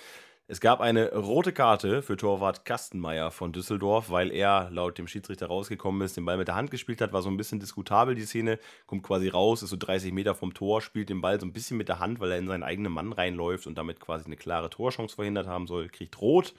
Es 0.49 0.61
gab 0.61 0.81
eine 0.81 1.12
rote 1.12 1.53
Karte 1.53 2.03
für 2.03 2.17
Torwart 2.17 2.65
Kastenmeier 2.65 3.33
von 3.33 3.53
Düsseldorf, 3.53 4.11
weil 4.11 4.31
er 4.31 4.71
laut 4.71 4.97
dem 4.97 5.09
Schiedsrichter 5.09 5.47
rausgekommen 5.49 6.03
ist, 6.03 6.17
den 6.17 6.25
Ball 6.25 6.37
mit 6.37 6.47
der 6.47 6.55
Hand 6.55 6.71
gespielt 6.71 7.00
hat. 7.00 7.12
War 7.12 7.21
so 7.21 7.29
ein 7.29 7.37
bisschen 7.37 7.59
diskutabel, 7.59 8.15
die 8.15 8.26
Szene. 8.26 8.61
Kommt 8.87 9.03
quasi 9.03 9.26
raus, 9.26 9.65
ist 9.65 9.71
so 9.71 9.76
30 9.76 10.12
Meter 10.12 10.37
vom 10.37 10.55
Tor, 10.55 10.83
spielt 10.83 11.09
den 11.09 11.21
Ball 11.21 11.41
so 11.41 11.47
ein 11.47 11.53
bisschen 11.53 11.76
mit 11.76 11.88
der 11.88 11.99
Hand, 11.99 12.21
weil 12.21 12.31
er 12.31 12.38
in 12.38 12.47
seinen 12.47 12.62
eigenen 12.62 12.93
Mann 12.93 13.12
reinläuft 13.12 13.67
und 13.67 13.76
damit 13.76 13.99
quasi 13.99 14.26
eine 14.26 14.37
klare 14.37 14.71
Torchance 14.71 15.17
verhindert 15.17 15.49
haben 15.49 15.67
soll. 15.67 15.88
Kriegt 15.88 16.21
rot 16.21 16.55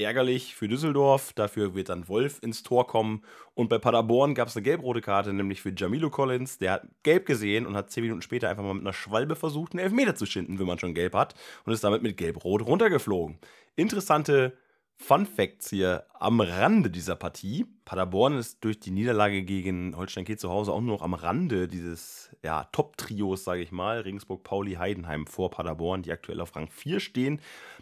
ärgerlich 0.00 0.54
für 0.54 0.68
Düsseldorf. 0.68 1.32
Dafür 1.34 1.74
wird 1.74 1.88
dann 1.88 2.08
Wolf 2.08 2.38
ins 2.42 2.62
Tor 2.62 2.86
kommen. 2.86 3.22
Und 3.54 3.68
bei 3.68 3.78
Paderborn 3.78 4.34
gab 4.34 4.48
es 4.48 4.56
eine 4.56 4.62
gelb-rote 4.62 5.00
Karte, 5.00 5.32
nämlich 5.32 5.62
für 5.62 5.72
Jamilo 5.76 6.10
Collins. 6.10 6.58
Der 6.58 6.72
hat 6.72 6.88
gelb 7.02 7.26
gesehen 7.26 7.66
und 7.66 7.76
hat 7.76 7.90
zehn 7.90 8.02
Minuten 8.02 8.22
später 8.22 8.48
einfach 8.48 8.62
mal 8.62 8.74
mit 8.74 8.82
einer 8.82 8.92
Schwalbe 8.92 9.36
versucht, 9.36 9.72
einen 9.72 9.80
Elfmeter 9.80 10.14
zu 10.14 10.26
schinden, 10.26 10.58
wenn 10.58 10.66
man 10.66 10.78
schon 10.78 10.94
gelb 10.94 11.14
hat. 11.14 11.34
Und 11.64 11.72
ist 11.72 11.84
damit 11.84 12.02
mit 12.02 12.16
gelb-rot 12.16 12.66
runtergeflogen. 12.66 13.38
Interessante 13.76 14.56
Fun 15.02 15.24
Facts 15.24 15.70
hier 15.70 16.04
am 16.12 16.42
Rande 16.42 16.90
dieser 16.90 17.16
Partie. 17.16 17.64
Paderborn 17.86 18.36
ist 18.36 18.62
durch 18.62 18.78
die 18.80 18.90
Niederlage 18.90 19.42
gegen 19.44 19.96
Holstein 19.96 20.26
Kiel 20.26 20.38
zu 20.38 20.50
Hause 20.50 20.72
auch 20.72 20.80
nur 20.82 20.96
noch 20.96 21.02
am 21.02 21.14
Rande 21.14 21.68
dieses 21.68 22.36
ja, 22.44 22.64
Top-Trios, 22.64 23.42
sage 23.42 23.62
ich 23.62 23.72
mal. 23.72 24.00
Regensburg, 24.00 24.44
Pauli, 24.44 24.74
Heidenheim 24.74 25.26
vor 25.26 25.50
Paderborn, 25.50 26.02
die 26.02 26.12
aktuell 26.12 26.40
auf 26.42 26.54
Rang 26.54 26.68
4 26.68 27.00
stehen. 27.00 27.40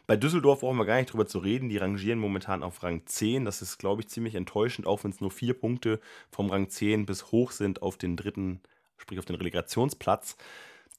Bei 0.09 0.17
Düsseldorf 0.17 0.61
brauchen 0.61 0.79
wir 0.79 0.87
gar 0.87 0.97
nicht 0.97 1.13
drüber 1.13 1.27
zu 1.27 1.39
reden. 1.39 1.69
Die 1.69 1.77
rangieren 1.77 2.19
momentan 2.19 2.63
auf 2.63 2.83
Rang 2.83 3.03
10. 3.05 3.45
Das 3.45 3.63
ist, 3.63 3.79
glaube 3.79 4.03
ich, 4.03 4.09
ziemlich 4.09 4.35
enttäuschend, 4.35 4.87
auch 4.87 5.05
wenn 5.05 5.13
es 5.13 5.21
nur 5.21 5.31
vier 5.31 5.53
Punkte 5.53 6.01
vom 6.31 6.51
Rang 6.51 6.71
10 6.71 7.07
bis 7.07 7.31
hoch 7.31 7.53
sind 7.53 7.83
auf 7.83 7.97
den 7.99 8.17
dritten, 8.17 8.61
sprich 8.97 9.21
auf 9.21 9.27
den 9.27 9.37
Relegationsplatz. 9.37 10.37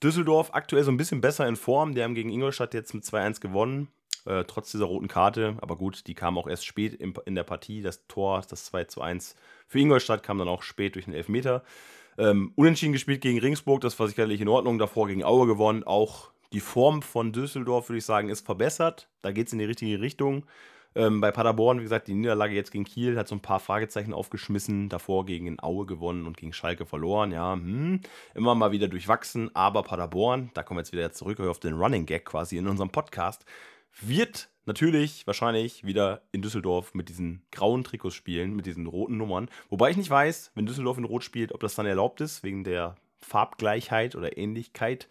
Düsseldorf 0.02 0.52
aktuell 0.54 0.84
so 0.84 0.92
ein 0.92 0.98
bisschen 0.98 1.20
besser 1.20 1.48
in 1.48 1.58
Form. 1.58 1.96
Die 1.96 2.04
haben 2.04 2.16
gegen 2.16 2.30
Ingolstadt 2.30 2.74
jetzt 2.74 2.94
mit 2.94 3.04
2-1 3.04 3.42
gewonnen 3.42 3.90
äh, 4.26 4.44
trotz 4.46 4.72
dieser 4.72 4.86
roten 4.86 5.08
Karte. 5.08 5.58
Aber 5.62 5.76
gut, 5.76 6.08
die 6.08 6.14
kam 6.14 6.38
auch 6.38 6.48
erst 6.48 6.66
spät 6.66 6.94
in, 6.94 7.14
in 7.26 7.36
der 7.36 7.44
Partie. 7.44 7.82
Das 7.82 8.06
Tor, 8.08 8.44
das 8.48 8.66
2 8.66 8.86
zu 8.86 9.02
1 9.02 9.36
für 9.68 9.80
Ingolstadt, 9.80 10.24
kam 10.24 10.38
dann 10.38 10.48
auch 10.48 10.64
spät 10.64 10.96
durch 10.96 11.06
den 11.06 11.14
Elfmeter. 11.14 11.64
Ähm, 12.18 12.54
unentschieden 12.56 12.94
gespielt 12.94 13.22
gegen 13.22 13.40
Ringsburg, 13.40 13.82
das 13.82 13.98
war 14.00 14.08
sicherlich 14.08 14.42
in 14.42 14.48
Ordnung. 14.48 14.78
Davor 14.78 15.08
gegen 15.08 15.24
Aue 15.24 15.48
gewonnen. 15.48 15.84
Auch 15.84 16.30
die 16.54 16.60
Form 16.60 17.02
von 17.02 17.32
Düsseldorf, 17.32 17.90
würde 17.90 18.00
ich 18.00 18.06
sagen, 18.06 18.30
ist 18.30 18.46
verbessert. 18.46 19.08
Da 19.22 19.32
geht 19.32 19.48
es 19.48 19.54
in 19.54 19.60
die 19.60 19.66
richtige 19.66 20.02
Richtung. 20.02 20.46
Ähm, 20.96 21.22
bei 21.22 21.32
Paderborn, 21.32 21.80
wie 21.80 21.84
gesagt, 21.84 22.08
die 22.08 22.16
Niederlage 22.16 22.56
jetzt 22.56 22.72
gegen 22.72 22.84
Kiel 22.84 23.18
hat 23.18 23.28
so 23.28 23.36
ein 23.36 23.42
paar 23.42 23.60
Fragezeichen 23.60 24.14
aufgeschmissen. 24.14 24.90
Davor 24.90 25.26
gegen 25.26 25.62
Aue 25.62 25.86
gewonnen 25.86 26.26
und 26.26 26.38
gegen 26.38 26.54
Schalke 26.54 26.86
verloren. 26.86 27.32
Ja, 27.32 27.54
hm, 27.54 28.02
immer 28.34 28.56
mal 28.56 28.72
wieder 28.72 28.88
durchwachsen. 28.88 29.56
Aber 29.56 29.84
Paderborn, 29.84 30.50
da 30.56 30.64
kommen 30.64 30.78
wir 30.78 30.82
jetzt 30.82 30.92
wieder 30.92 31.12
zurück 31.12 31.40
auf 31.42 31.60
den 31.60 31.76
Running 31.76 32.06
Gag 32.06 32.26
quasi 32.26 32.58
in 32.58 32.68
unserem 32.68 32.90
Podcast, 32.90 33.46
wird 34.02 34.50
natürlich 34.66 35.26
wahrscheinlich 35.28 35.84
wieder 35.84 36.22
in 36.32 36.42
Düsseldorf 36.42 36.94
mit 36.94 37.10
diesen 37.10 37.44
grauen 37.52 37.84
Trikots 37.84 38.16
spielen, 38.16 38.56
mit 38.56 38.66
diesen 38.66 38.88
roten 38.88 39.18
Nummern. 39.18 39.50
Wobei 39.70 39.92
ich 39.92 39.98
nicht 39.98 40.10
weiß, 40.10 40.52
wenn 40.56 40.66
Düsseldorf 40.66 40.98
in 40.98 41.06
Rot 41.06 41.24
spielt, 41.24 41.54
ob 41.54 41.60
das 41.60 41.76
dann 41.76 41.86
erlaubt 41.86 42.22
ist, 42.22 42.44
wegen 42.44 42.64
der 42.64 42.96
Farbgleichheit 43.18 44.16
oder 44.16 44.38
Ähnlichkeit. 44.38 45.08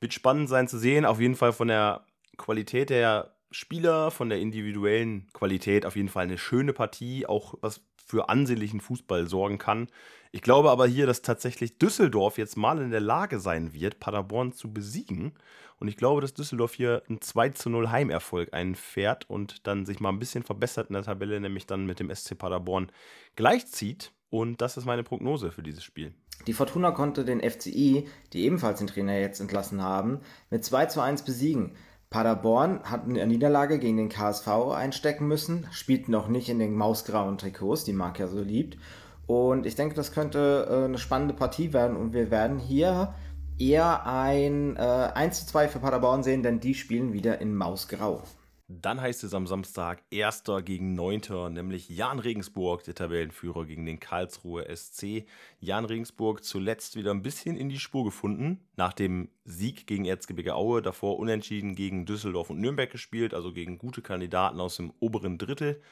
Wird 0.00 0.14
spannend 0.14 0.48
sein 0.48 0.66
zu 0.66 0.78
sehen. 0.78 1.04
Auf 1.04 1.20
jeden 1.20 1.36
Fall 1.36 1.52
von 1.52 1.68
der 1.68 2.06
Qualität 2.36 2.90
der 2.90 3.34
Spieler, 3.50 4.10
von 4.10 4.28
der 4.28 4.40
individuellen 4.40 5.28
Qualität 5.32 5.84
auf 5.84 5.96
jeden 5.96 6.08
Fall 6.08 6.24
eine 6.24 6.38
schöne 6.38 6.72
Partie, 6.72 7.26
auch 7.26 7.54
was 7.60 7.80
für 8.06 8.28
ansehnlichen 8.28 8.80
Fußball 8.80 9.28
sorgen 9.28 9.58
kann. 9.58 9.88
Ich 10.32 10.42
glaube 10.42 10.70
aber 10.70 10.86
hier, 10.86 11.06
dass 11.06 11.22
tatsächlich 11.22 11.78
Düsseldorf 11.78 12.38
jetzt 12.38 12.56
mal 12.56 12.80
in 12.80 12.90
der 12.90 13.00
Lage 13.00 13.40
sein 13.40 13.72
wird, 13.72 14.00
Paderborn 14.00 14.52
zu 14.52 14.72
besiegen. 14.72 15.34
Und 15.78 15.88
ich 15.88 15.96
glaube, 15.96 16.20
dass 16.20 16.34
Düsseldorf 16.34 16.74
hier 16.74 17.02
einen 17.08 17.20
2 17.20 17.50
zu 17.50 17.70
0 17.70 17.90
Heimerfolg 17.90 18.52
einfährt 18.52 19.28
und 19.30 19.66
dann 19.66 19.86
sich 19.86 19.98
mal 19.98 20.10
ein 20.10 20.18
bisschen 20.18 20.42
verbessert 20.42 20.88
in 20.88 20.94
der 20.94 21.04
Tabelle, 21.04 21.40
nämlich 21.40 21.66
dann 21.66 21.86
mit 21.86 22.00
dem 22.00 22.14
SC 22.14 22.36
Paderborn 22.36 22.92
gleichzieht. 23.34 24.12
Und 24.28 24.60
das 24.60 24.76
ist 24.76 24.84
meine 24.84 25.02
Prognose 25.02 25.50
für 25.50 25.62
dieses 25.62 25.82
Spiel. 25.82 26.14
Die 26.46 26.52
Fortuna 26.52 26.90
konnte 26.90 27.24
den 27.24 27.40
FCI, 27.40 28.08
die 28.32 28.44
ebenfalls 28.44 28.78
den 28.78 28.86
Trainer 28.86 29.18
jetzt 29.18 29.40
entlassen 29.40 29.82
haben, 29.82 30.20
mit 30.50 30.64
2 30.64 30.86
zu 30.86 31.00
1 31.00 31.22
besiegen. 31.22 31.72
Paderborn 32.08 32.80
hat 32.82 33.04
eine 33.04 33.26
Niederlage 33.26 33.78
gegen 33.78 33.96
den 33.96 34.08
KSV 34.08 34.48
einstecken 34.74 35.28
müssen, 35.28 35.66
spielt 35.70 36.08
noch 36.08 36.28
nicht 36.28 36.48
in 36.48 36.58
den 36.58 36.74
mausgrauen 36.74 37.38
Trikots, 37.38 37.84
die 37.84 37.92
Marc 37.92 38.18
ja 38.18 38.26
so 38.26 38.40
liebt. 38.40 38.78
Und 39.26 39.64
ich 39.64 39.76
denke, 39.76 39.94
das 39.94 40.10
könnte 40.10 40.66
äh, 40.68 40.84
eine 40.86 40.98
spannende 40.98 41.34
Partie 41.34 41.72
werden 41.72 41.96
und 41.96 42.12
wir 42.12 42.32
werden 42.32 42.58
hier 42.58 43.14
eher 43.58 44.06
ein 44.06 44.76
äh, 44.76 44.80
1 44.80 45.40
zu 45.40 45.46
2 45.52 45.68
für 45.68 45.78
Paderborn 45.78 46.24
sehen, 46.24 46.42
denn 46.42 46.58
die 46.58 46.74
spielen 46.74 47.12
wieder 47.12 47.40
in 47.40 47.54
Mausgrau. 47.54 48.24
Dann 48.72 49.00
heißt 49.00 49.24
es 49.24 49.34
am 49.34 49.48
Samstag 49.48 50.04
Erster 50.10 50.62
gegen 50.62 50.94
Neunter, 50.94 51.50
nämlich 51.50 51.88
Jan 51.88 52.20
Regensburg, 52.20 52.84
der 52.84 52.94
Tabellenführer 52.94 53.64
gegen 53.64 53.84
den 53.84 53.98
Karlsruhe 53.98 54.64
SC. 54.76 55.24
Jan 55.58 55.84
Regensburg 55.84 56.44
zuletzt 56.44 56.94
wieder 56.94 57.10
ein 57.10 57.22
bisschen 57.22 57.56
in 57.56 57.68
die 57.68 57.80
Spur 57.80 58.04
gefunden. 58.04 58.60
Nach 58.76 58.92
dem 58.92 59.28
Sieg 59.44 59.88
gegen 59.88 60.04
Erzgebirge 60.04 60.54
Aue, 60.54 60.82
davor 60.82 61.18
unentschieden 61.18 61.74
gegen 61.74 62.06
Düsseldorf 62.06 62.50
und 62.50 62.60
Nürnberg 62.60 62.92
gespielt, 62.92 63.34
also 63.34 63.52
gegen 63.52 63.76
gute 63.76 64.02
Kandidaten 64.02 64.60
aus 64.60 64.76
dem 64.76 64.92
oberen 65.00 65.36
Drittel. 65.36 65.82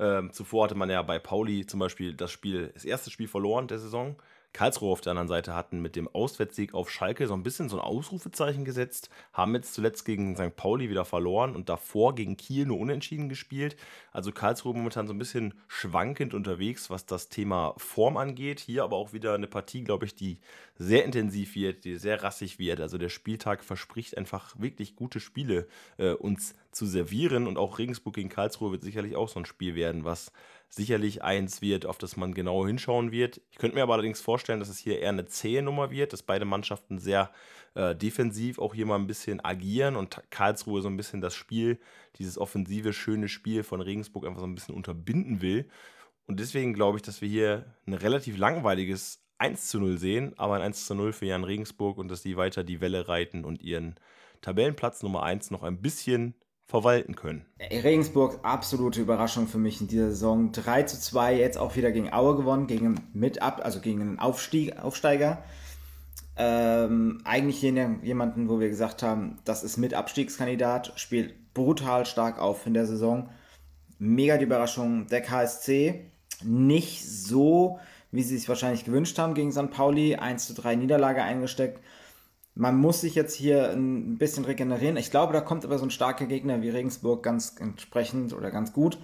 Ähm, 0.00 0.32
zuvor 0.32 0.64
hatte 0.64 0.74
man 0.74 0.90
ja 0.90 1.02
bei 1.02 1.20
Pauli 1.20 1.66
zum 1.66 1.78
Beispiel 1.78 2.14
das 2.14 2.32
Spiel, 2.32 2.72
das 2.74 2.84
erste 2.84 3.12
Spiel 3.12 3.28
verloren 3.28 3.68
der 3.68 3.78
Saison. 3.78 4.16
Karlsruhe 4.54 4.92
auf 4.92 5.00
der 5.00 5.10
anderen 5.10 5.28
Seite 5.28 5.54
hatten 5.54 5.82
mit 5.82 5.96
dem 5.96 6.08
Auswärtssieg 6.08 6.74
auf 6.74 6.88
Schalke 6.88 7.26
so 7.26 7.34
ein 7.34 7.42
bisschen 7.42 7.68
so 7.68 7.76
ein 7.76 7.82
Ausrufezeichen 7.82 8.64
gesetzt, 8.64 9.10
haben 9.32 9.54
jetzt 9.54 9.74
zuletzt 9.74 10.04
gegen 10.04 10.36
St. 10.36 10.54
Pauli 10.54 10.88
wieder 10.88 11.04
verloren 11.04 11.56
und 11.56 11.68
davor 11.68 12.14
gegen 12.14 12.36
Kiel 12.36 12.64
nur 12.64 12.78
unentschieden 12.78 13.28
gespielt. 13.28 13.76
Also 14.12 14.30
Karlsruhe 14.30 14.72
momentan 14.72 15.08
so 15.08 15.12
ein 15.12 15.18
bisschen 15.18 15.54
schwankend 15.66 16.34
unterwegs, 16.34 16.88
was 16.88 17.04
das 17.04 17.28
Thema 17.28 17.74
Form 17.78 18.16
angeht. 18.16 18.60
Hier 18.60 18.84
aber 18.84 18.96
auch 18.96 19.12
wieder 19.12 19.34
eine 19.34 19.48
Partie, 19.48 19.82
glaube 19.82 20.06
ich, 20.06 20.14
die 20.14 20.38
sehr 20.78 21.04
intensiv 21.04 21.56
wird, 21.56 21.84
die 21.84 21.96
sehr 21.96 22.22
rassig 22.22 22.60
wird. 22.60 22.80
Also 22.80 22.96
der 22.96 23.08
Spieltag 23.08 23.64
verspricht 23.64 24.16
einfach 24.16 24.54
wirklich 24.56 24.94
gute 24.94 25.18
Spiele 25.18 25.66
äh, 25.98 26.12
uns 26.12 26.54
zu 26.70 26.86
servieren 26.86 27.48
und 27.48 27.56
auch 27.56 27.78
Regensburg 27.78 28.14
gegen 28.14 28.28
Karlsruhe 28.28 28.72
wird 28.72 28.82
sicherlich 28.82 29.16
auch 29.16 29.28
so 29.28 29.40
ein 29.40 29.46
Spiel 29.46 29.74
werden, 29.74 30.04
was 30.04 30.32
sicherlich 30.74 31.22
eins 31.22 31.62
wird, 31.62 31.86
auf 31.86 31.98
das 31.98 32.16
man 32.16 32.34
genau 32.34 32.66
hinschauen 32.66 33.12
wird. 33.12 33.40
Ich 33.50 33.58
könnte 33.58 33.76
mir 33.76 33.82
aber 33.82 33.94
allerdings 33.94 34.20
vorstellen, 34.20 34.60
dass 34.60 34.68
es 34.68 34.78
hier 34.78 34.98
eher 34.98 35.10
eine 35.10 35.26
zähe 35.26 35.62
Nummer 35.62 35.90
wird, 35.90 36.12
dass 36.12 36.22
beide 36.22 36.44
Mannschaften 36.44 36.98
sehr 36.98 37.30
äh, 37.74 37.94
defensiv 37.94 38.58
auch 38.58 38.74
hier 38.74 38.86
mal 38.86 38.96
ein 38.96 39.06
bisschen 39.06 39.44
agieren 39.44 39.96
und 39.96 40.20
Karlsruhe 40.30 40.82
so 40.82 40.88
ein 40.88 40.96
bisschen 40.96 41.20
das 41.20 41.34
Spiel, 41.34 41.78
dieses 42.18 42.38
offensive, 42.38 42.92
schöne 42.92 43.28
Spiel 43.28 43.62
von 43.62 43.80
Regensburg 43.80 44.26
einfach 44.26 44.40
so 44.40 44.46
ein 44.46 44.54
bisschen 44.54 44.74
unterbinden 44.74 45.42
will. 45.42 45.68
Und 46.26 46.40
deswegen 46.40 46.74
glaube 46.74 46.98
ich, 46.98 47.02
dass 47.02 47.20
wir 47.20 47.28
hier 47.28 47.74
ein 47.86 47.94
relativ 47.94 48.38
langweiliges 48.38 49.22
1 49.38 49.68
zu 49.68 49.78
0 49.78 49.98
sehen, 49.98 50.32
aber 50.38 50.54
ein 50.54 50.62
1 50.62 50.86
zu 50.86 50.94
0 50.94 51.12
für 51.12 51.26
Jan 51.26 51.44
Regensburg 51.44 51.98
und 51.98 52.08
dass 52.08 52.22
die 52.22 52.36
weiter 52.36 52.64
die 52.64 52.80
Welle 52.80 53.08
reiten 53.08 53.44
und 53.44 53.62
ihren 53.62 53.96
Tabellenplatz 54.40 55.02
Nummer 55.02 55.22
1 55.22 55.50
noch 55.50 55.62
ein 55.62 55.80
bisschen 55.82 56.34
verwalten 56.66 57.14
können. 57.14 57.44
Regensburg, 57.60 58.40
absolute 58.42 59.00
Überraschung 59.00 59.46
für 59.46 59.58
mich 59.58 59.80
in 59.80 59.88
dieser 59.88 60.10
Saison. 60.10 60.52
3 60.52 60.84
zu 60.84 61.00
2, 61.00 61.36
jetzt 61.36 61.58
auch 61.58 61.76
wieder 61.76 61.92
gegen 61.92 62.12
Aue 62.12 62.36
gewonnen, 62.36 62.66
gegen 62.66 63.00
mit 63.12 63.42
ab, 63.42 63.60
also 63.62 63.80
gegen 63.80 64.00
einen 64.00 64.18
Aufstieg, 64.18 64.78
Aufsteiger. 64.78 65.42
Ähm, 66.36 67.20
eigentlich 67.24 67.62
jemanden, 67.62 68.48
wo 68.48 68.58
wir 68.58 68.68
gesagt 68.68 69.02
haben, 69.02 69.38
das 69.44 69.62
ist 69.62 69.76
mit 69.76 69.94
Abstiegskandidat, 69.94 70.92
spielt 70.96 71.54
brutal 71.54 72.06
stark 72.06 72.40
auf 72.40 72.66
in 72.66 72.74
der 72.74 72.86
Saison. 72.86 73.28
Mega 73.98 74.36
die 74.36 74.44
Überraschung. 74.44 75.06
Der 75.06 75.22
KSC 75.22 76.10
nicht 76.42 77.08
so, 77.08 77.78
wie 78.10 78.22
sie 78.22 78.36
es 78.36 78.48
wahrscheinlich 78.48 78.84
gewünscht 78.84 79.18
haben 79.18 79.34
gegen 79.34 79.52
St. 79.52 79.70
Pauli. 79.70 80.16
1 80.16 80.48
zu 80.48 80.54
3 80.54 80.74
Niederlage 80.74 81.22
eingesteckt. 81.22 81.80
Man 82.56 82.76
muss 82.76 83.00
sich 83.00 83.16
jetzt 83.16 83.34
hier 83.34 83.70
ein 83.70 84.16
bisschen 84.16 84.44
regenerieren. 84.44 84.96
Ich 84.96 85.10
glaube, 85.10 85.32
da 85.32 85.40
kommt 85.40 85.64
aber 85.64 85.78
so 85.78 85.86
ein 85.86 85.90
starker 85.90 86.26
Gegner 86.26 86.62
wie 86.62 86.70
Regensburg 86.70 87.22
ganz 87.22 87.56
entsprechend 87.58 88.32
oder 88.32 88.52
ganz 88.52 88.72
gut. 88.72 88.98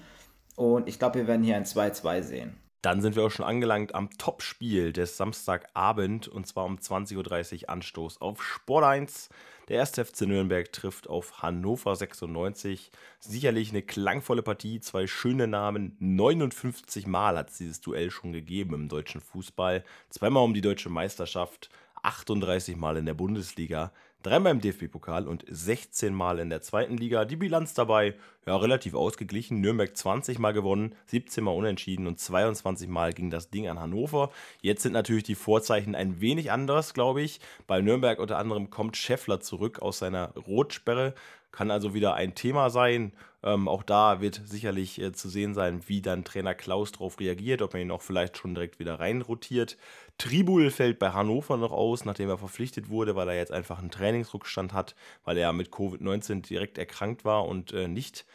Und 0.55 0.89
ich 0.89 0.99
glaube, 0.99 1.21
wir 1.21 1.27
werden 1.27 1.43
hier 1.43 1.57
ein 1.57 1.65
2-2 1.65 2.23
sehen. 2.23 2.57
Dann 2.83 3.03
sind 3.03 3.15
wir 3.15 3.25
auch 3.25 3.31
schon 3.31 3.45
angelangt 3.45 3.95
am 3.95 4.11
Topspiel 4.17 4.93
des 4.93 5.17
Samstagabend 5.17 6.29
und 6.29 6.47
zwar 6.47 6.65
um 6.65 6.79
20.30 6.79 7.63
Uhr 7.65 7.71
Anstoß 7.71 8.21
auf 8.23 8.43
Sport 8.43 8.85
1. 8.85 9.29
Der 9.69 9.81
1. 9.81 9.91
FC 9.91 10.23
Nürnberg 10.23 10.73
trifft 10.73 11.09
auf 11.09 11.43
Hannover 11.43 11.95
96. 11.95 12.91
Sicherlich 13.21 13.71
eine 13.71 13.83
klangvolle 13.83 14.43
Partie, 14.43 14.81
zwei 14.81 15.07
schöne 15.07 15.47
Namen. 15.47 15.97
59 16.01 17.07
Mal 17.07 17.37
hat 17.37 17.51
es 17.51 17.59
dieses 17.59 17.81
Duell 17.81 18.11
schon 18.11 18.33
gegeben 18.33 18.75
im 18.75 18.89
deutschen 18.89 19.21
Fußball. 19.21 19.85
Zweimal 20.09 20.43
um 20.43 20.55
die 20.55 20.61
deutsche 20.61 20.89
Meisterschaft, 20.89 21.69
38 22.03 22.77
Mal 22.77 22.97
in 22.97 23.07
der 23.07 23.15
Bundesliga 23.15 23.93
dreimal 24.23 24.53
im 24.53 24.61
DFB-Pokal 24.61 25.27
und 25.27 25.45
16 25.49 26.15
Mal 26.15 26.39
in 26.39 26.51
der 26.51 26.61
zweiten 26.61 26.97
Liga. 26.97 27.25
Die 27.25 27.37
Bilanz 27.37 27.75
dabei, 27.75 28.15
ja, 28.47 28.57
relativ 28.57 28.95
ausgeglichen. 28.95 29.61
Nürnberg 29.61 29.97
20 29.97 30.39
Mal 30.39 30.53
gewonnen, 30.53 30.95
17 31.07 31.43
Mal 31.43 31.53
unentschieden 31.53 32.07
und 32.07 32.19
22 32.19 32.89
Mal 32.89 33.13
ging 33.13 33.31
das 33.31 33.51
Ding 33.51 33.69
an 33.69 33.81
Hannover. 33.81 34.31
Jetzt 34.61 34.83
sind 34.83 34.93
natürlich 34.93 35.25
die 35.25 35.35
Vorzeichen 35.35 35.95
ein 35.95 36.21
wenig 36.21 36.53
anders, 36.53 36.95
glaube 36.95 37.23
ich. 37.23 37.41
Bei 37.67 37.81
Nürnberg 37.81 38.19
unter 38.19 38.39
anderem 38.39 38.71
kommt 38.71 38.97
Scheffler 38.97 39.41
zurück 39.41 39.81
aus 39.81 39.99
seiner 39.99 40.35
Rotsperre. 40.37 41.15
Kann 41.53 41.71
also 41.71 41.95
wieder 41.95 42.15
ein 42.15 42.35
Thema 42.35 42.71
sein. 42.71 43.13
Ähm, 43.43 43.69
auch 43.69 43.83
da 43.83 44.21
wird 44.21 44.43
sicherlich 44.45 45.01
äh, 45.01 45.13
zu 45.13 45.29
sehen 45.29 45.55
sein, 45.55 45.83
wie 45.87 46.03
dann 46.03 46.25
Trainer 46.25 46.55
Klaus 46.55 46.93
darauf 46.93 47.19
reagiert, 47.19 47.63
ob 47.63 47.75
er 47.75 47.81
ihn 47.81 47.91
auch 47.91 48.03
vielleicht 48.03 48.37
schon 48.37 48.55
direkt 48.55 48.79
wieder 48.79 49.01
reinrotiert. 49.01 49.79
Tribul 50.19 50.71
fällt 50.71 50.99
bei 50.99 51.11
Hannover 51.13 51.57
noch 51.57 51.73
aus, 51.73 52.05
nachdem 52.05 52.29
er 52.29 52.39
verpflichtet 52.39 52.91
wurde, 52.91 53.17
weil 53.17 53.29
er 53.29 53.37
jetzt 53.37 53.53
einfach 53.53 53.79
einen 53.79 53.91
Trainingsrückstand 53.91 54.73
hat, 54.73 54.95
weil 55.25 55.39
er 55.39 55.53
mit 55.53 55.71
Covid-19 55.71 56.43
direkt 56.43 56.77
erkrankt 56.77 57.25
war 57.25 57.47
und 57.47 57.73
äh, 57.73 57.89
nicht 57.89 58.27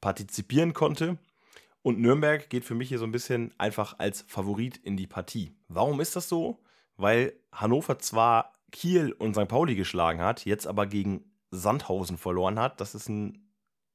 partizipieren 0.00 0.72
konnte. 0.72 1.18
Und 1.82 2.00
Nürnberg 2.00 2.48
geht 2.50 2.64
für 2.64 2.74
mich 2.74 2.88
hier 2.88 2.98
so 2.98 3.04
ein 3.04 3.12
bisschen 3.12 3.52
einfach 3.58 3.98
als 3.98 4.24
Favorit 4.26 4.78
in 4.78 4.96
die 4.96 5.06
Partie. 5.06 5.54
Warum 5.68 6.00
ist 6.00 6.16
das 6.16 6.28
so? 6.28 6.58
Weil 6.96 7.34
Hannover 7.52 7.98
zwar 7.98 8.52
Kiel 8.70 9.12
und 9.12 9.34
St. 9.34 9.48
Pauli 9.48 9.74
geschlagen 9.74 10.20
hat, 10.20 10.44
jetzt 10.44 10.66
aber 10.66 10.86
gegen 10.86 11.29
Sandhausen 11.50 12.18
verloren 12.18 12.58
hat. 12.58 12.80
Das 12.80 12.94
ist 12.94 13.08
ein 13.08 13.50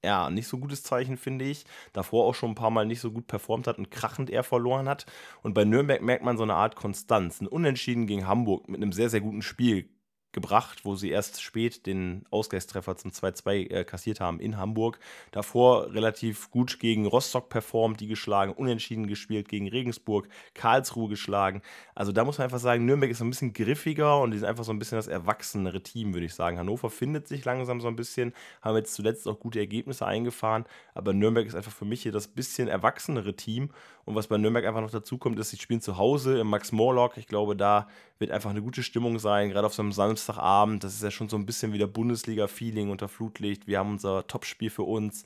ja, 0.05 0.29
nicht 0.29 0.47
so 0.47 0.59
gutes 0.59 0.83
Zeichen, 0.83 1.17
finde 1.17 1.45
ich. 1.45 1.65
Davor 1.91 2.25
auch 2.25 2.35
schon 2.35 2.51
ein 2.51 2.55
paar 2.55 2.69
Mal 2.69 2.85
nicht 2.85 2.99
so 3.01 3.11
gut 3.11 3.25
performt 3.25 3.65
hat 3.65 3.79
und 3.79 3.89
krachend 3.89 4.29
eher 4.29 4.43
verloren 4.43 4.87
hat. 4.87 5.07
Und 5.41 5.55
bei 5.55 5.65
Nürnberg 5.65 6.01
merkt 6.01 6.23
man 6.23 6.37
so 6.37 6.43
eine 6.43 6.53
Art 6.53 6.75
Konstanz. 6.75 7.41
Ein 7.41 7.47
Unentschieden 7.47 8.05
gegen 8.05 8.27
Hamburg 8.27 8.69
mit 8.69 8.81
einem 8.81 8.93
sehr, 8.93 9.09
sehr 9.09 9.21
guten 9.21 9.41
Spiel 9.41 9.89
gebracht, 10.35 10.85
wo 10.85 10.95
sie 10.95 11.09
erst 11.09 11.41
spät 11.41 11.87
den 11.87 12.25
Ausgleichstreffer 12.29 12.95
zum 12.97 13.09
2-2 13.09 13.71
äh, 13.71 13.83
kassiert 13.83 14.19
haben 14.19 14.39
in 14.39 14.57
Hamburg. 14.57 14.99
Davor 15.31 15.91
relativ 15.93 16.51
gut 16.51 16.79
gegen 16.79 17.07
Rostock 17.07 17.49
performt, 17.49 17.99
die 18.01 18.07
geschlagen, 18.07 18.53
unentschieden 18.53 19.07
gespielt 19.07 19.49
gegen 19.49 19.67
Regensburg, 19.67 20.27
Karlsruhe 20.53 21.09
geschlagen. 21.09 21.63
Also 21.95 22.11
da 22.11 22.23
muss 22.23 22.37
man 22.37 22.45
einfach 22.45 22.59
sagen, 22.59 22.85
Nürnberg 22.85 23.09
ist 23.09 23.21
ein 23.21 23.29
bisschen 23.31 23.53
griffiger 23.53 24.19
und 24.21 24.31
die 24.31 24.37
sind 24.37 24.47
einfach 24.47 24.65
so 24.65 24.71
ein 24.71 24.77
bisschen 24.77 24.97
das 24.97 25.07
erwachsenere 25.07 25.81
Team, 25.81 26.13
würde 26.13 26.27
ich 26.27 26.35
sagen. 26.35 26.59
Hannover 26.59 26.91
findet 26.91 27.27
sich 27.27 27.43
langsam 27.45 27.81
so 27.81 27.87
ein 27.87 27.95
bisschen, 27.95 28.33
haben 28.61 28.75
jetzt 28.75 28.93
zuletzt 28.93 29.27
auch 29.27 29.39
gute 29.39 29.59
Ergebnisse 29.59 30.05
eingefahren, 30.05 30.65
aber 30.93 31.13
Nürnberg 31.13 31.47
ist 31.47 31.55
einfach 31.55 31.71
für 31.71 31.85
mich 31.85 32.03
hier 32.03 32.11
das 32.11 32.27
bisschen 32.27 32.67
erwachsenere 32.67 33.35
Team. 33.35 33.69
Und 34.05 34.13
was 34.13 34.27
bei 34.27 34.37
Nürnberg 34.37 34.65
einfach 34.65 34.81
noch 34.81 34.91
dazu 34.91 35.17
kommt, 35.17 35.39
ist, 35.39 35.49
sie 35.49 35.57
spielen 35.57 35.81
zu 35.81 35.97
Hause 35.97 36.39
im 36.39 36.47
Max 36.47 36.71
Morlock. 36.71 37.17
Ich 37.17 37.25
glaube, 37.25 37.55
da 37.55 37.87
wird 38.19 38.29
einfach 38.29 38.51
eine 38.51 38.61
gute 38.61 38.83
Stimmung 38.83 39.17
sein, 39.17 39.49
gerade 39.49 39.65
auf 39.65 39.73
so 39.73 39.81
einem 39.81 39.91
Samstagabend. 39.91 40.83
Das 40.83 40.93
ist 40.93 41.01
ja 41.01 41.09
schon 41.09 41.27
so 41.27 41.37
ein 41.37 41.47
bisschen 41.47 41.73
wie 41.73 41.79
der 41.79 41.87
Bundesliga-Feeling 41.87 42.91
unter 42.91 43.07
Flutlicht. 43.07 43.65
Wir 43.65 43.79
haben 43.79 43.93
unser 43.93 44.27
Topspiel 44.27 44.69
für 44.69 44.83
uns. 44.83 45.25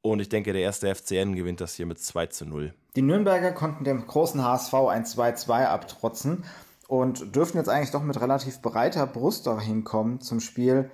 Und 0.00 0.20
ich 0.20 0.30
denke, 0.30 0.52
der 0.52 0.62
erste 0.62 0.94
FCN 0.94 1.34
gewinnt 1.34 1.60
das 1.60 1.74
hier 1.74 1.86
mit 1.86 1.98
2 1.98 2.26
zu 2.26 2.46
0. 2.46 2.74
Die 2.96 3.02
Nürnberger 3.02 3.52
konnten 3.52 3.84
dem 3.84 4.06
großen 4.06 4.42
HSV 4.42 4.74
ein 4.74 5.04
2-2 5.04 5.66
abtrotzen 5.66 6.44
und 6.88 7.34
dürften 7.34 7.58
jetzt 7.58 7.68
eigentlich 7.68 7.90
doch 7.90 8.02
mit 8.02 8.20
relativ 8.20 8.60
breiter 8.60 9.06
Brust 9.06 9.46
dahin 9.46 9.84
kommen 9.84 10.20
zum 10.20 10.40
Spiel 10.40 10.90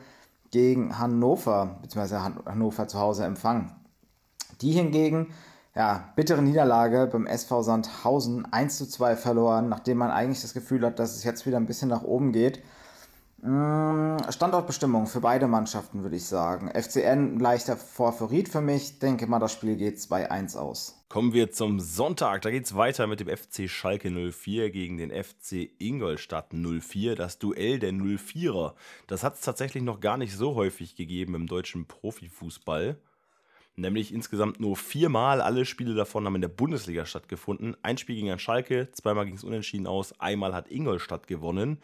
gegen 0.51 0.99
Hannover, 0.99 1.79
beziehungsweise 1.83 2.23
Hannover 2.23 2.89
zu 2.89 2.99
Hause 2.99 3.25
empfangen. 3.25 3.73
Die 4.61 4.73
hingegen 4.73 5.33
ja, 5.81 6.13
bittere 6.15 6.43
Niederlage 6.43 7.09
beim 7.11 7.27
SV 7.27 7.63
Sandhausen 7.63 8.47
1 8.53 8.77
zu 8.77 8.87
2 8.87 9.17
verloren, 9.17 9.71
nachdem 9.71 9.97
man 9.97 10.11
eigentlich 10.11 10.43
das 10.43 10.53
Gefühl 10.53 10.85
hat, 10.85 10.99
dass 10.99 11.17
es 11.17 11.25
jetzt 11.25 11.47
wieder 11.47 11.57
ein 11.57 11.65
bisschen 11.65 11.89
nach 11.89 12.03
oben 12.03 12.33
geht. 12.33 12.63
Mm, 13.41 14.19
Standortbestimmung 14.29 15.07
für 15.07 15.23
beide 15.23 15.47
Mannschaften, 15.47 16.03
würde 16.03 16.17
ich 16.17 16.27
sagen. 16.27 16.69
FCN 16.69 17.39
leichter 17.39 17.79
Favorit 17.79 18.51
für 18.51 18.61
mich. 18.61 18.99
Denke 18.99 19.27
mal, 19.27 19.39
das 19.39 19.53
Spiel 19.53 19.77
geht 19.77 19.97
2-1 19.97 20.59
aus. 20.59 21.03
Kommen 21.09 21.33
wir 21.33 21.51
zum 21.51 21.81
Sonntag. 21.81 22.43
Da 22.43 22.51
geht 22.51 22.67
es 22.67 22.77
weiter 22.77 23.07
mit 23.07 23.21
dem 23.21 23.35
FC 23.35 23.67
Schalke 23.67 24.11
04 24.11 24.71
gegen 24.71 24.99
den 24.99 25.11
FC 25.11 25.71
Ingolstadt 25.79 26.53
04. 26.53 27.17
Das 27.17 27.39
Duell 27.39 27.79
der 27.79 27.93
04er. 27.93 28.75
Das 29.07 29.25
hat 29.25 29.37
es 29.37 29.41
tatsächlich 29.41 29.83
noch 29.83 30.01
gar 30.01 30.19
nicht 30.19 30.37
so 30.37 30.57
häufig 30.57 30.95
gegeben 30.95 31.35
im 31.35 31.47
deutschen 31.47 31.87
Profifußball. 31.87 32.99
Nämlich 33.81 34.13
insgesamt 34.13 34.61
nur 34.61 34.77
viermal. 34.77 35.41
Alle 35.41 35.65
Spiele 35.65 35.95
davon 35.95 36.27
haben 36.27 36.35
in 36.35 36.43
der 36.43 36.49
Bundesliga 36.49 37.07
stattgefunden. 37.07 37.77
Ein 37.83 37.99
Spiel 37.99 38.17
ging 38.17 38.31
an 38.31 38.39
Schalke, 38.39 38.91
zweimal 38.93 39.25
ging 39.25 39.35
es 39.35 39.45
unentschieden 39.45 39.87
aus, 39.87 40.19
einmal 40.21 40.55
hat 40.55 40.71
Ingolstadt 40.71 41.27
gewonnen. 41.27 41.81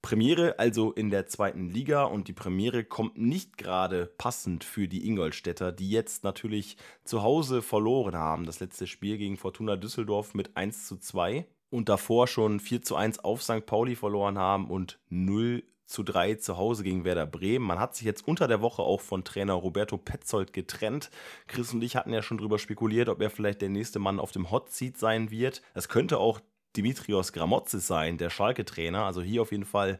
Premiere 0.00 0.58
also 0.58 0.92
in 0.92 1.10
der 1.10 1.26
zweiten 1.26 1.68
Liga 1.68 2.04
und 2.04 2.28
die 2.28 2.32
Premiere 2.32 2.84
kommt 2.84 3.18
nicht 3.18 3.58
gerade 3.58 4.06
passend 4.18 4.62
für 4.62 4.88
die 4.88 5.06
Ingolstädter, 5.06 5.72
die 5.72 5.90
jetzt 5.90 6.22
natürlich 6.22 6.76
zu 7.04 7.22
Hause 7.22 7.60
verloren 7.60 8.14
haben. 8.14 8.46
Das 8.46 8.60
letzte 8.60 8.86
Spiel 8.86 9.18
gegen 9.18 9.36
Fortuna 9.36 9.76
Düsseldorf 9.76 10.32
mit 10.32 10.56
1 10.56 10.86
zu 10.86 10.96
2 10.96 11.46
und 11.70 11.88
davor 11.88 12.28
schon 12.28 12.60
4 12.60 12.82
zu 12.82 12.96
1 12.96 13.18
auf 13.24 13.42
St. 13.42 13.66
Pauli 13.66 13.96
verloren 13.96 14.38
haben 14.38 14.70
und 14.70 15.00
0 15.10 15.64
zu 15.86 16.02
3 16.02 16.34
zu 16.34 16.56
Hause 16.56 16.82
gegen 16.82 17.04
Werder 17.04 17.26
Bremen. 17.26 17.64
Man 17.64 17.78
hat 17.78 17.94
sich 17.94 18.04
jetzt 18.04 18.26
unter 18.26 18.48
der 18.48 18.60
Woche 18.60 18.82
auch 18.82 19.00
von 19.00 19.24
Trainer 19.24 19.54
Roberto 19.54 19.96
Petzold 19.96 20.52
getrennt. 20.52 21.10
Chris 21.46 21.72
und 21.72 21.82
ich 21.82 21.96
hatten 21.96 22.12
ja 22.12 22.22
schon 22.22 22.38
drüber 22.38 22.58
spekuliert, 22.58 23.08
ob 23.08 23.20
er 23.22 23.30
vielleicht 23.30 23.62
der 23.62 23.68
nächste 23.68 23.98
Mann 23.98 24.20
auf 24.20 24.32
dem 24.32 24.50
Hot 24.50 24.70
Seat 24.70 24.98
sein 24.98 25.30
wird. 25.30 25.62
Es 25.74 25.88
könnte 25.88 26.18
auch 26.18 26.40
Dimitrios 26.76 27.32
Gramotzis 27.32 27.86
sein, 27.86 28.18
der 28.18 28.30
Schalke-Trainer. 28.30 29.04
Also 29.04 29.22
hier 29.22 29.42
auf 29.42 29.52
jeden 29.52 29.64
Fall 29.64 29.98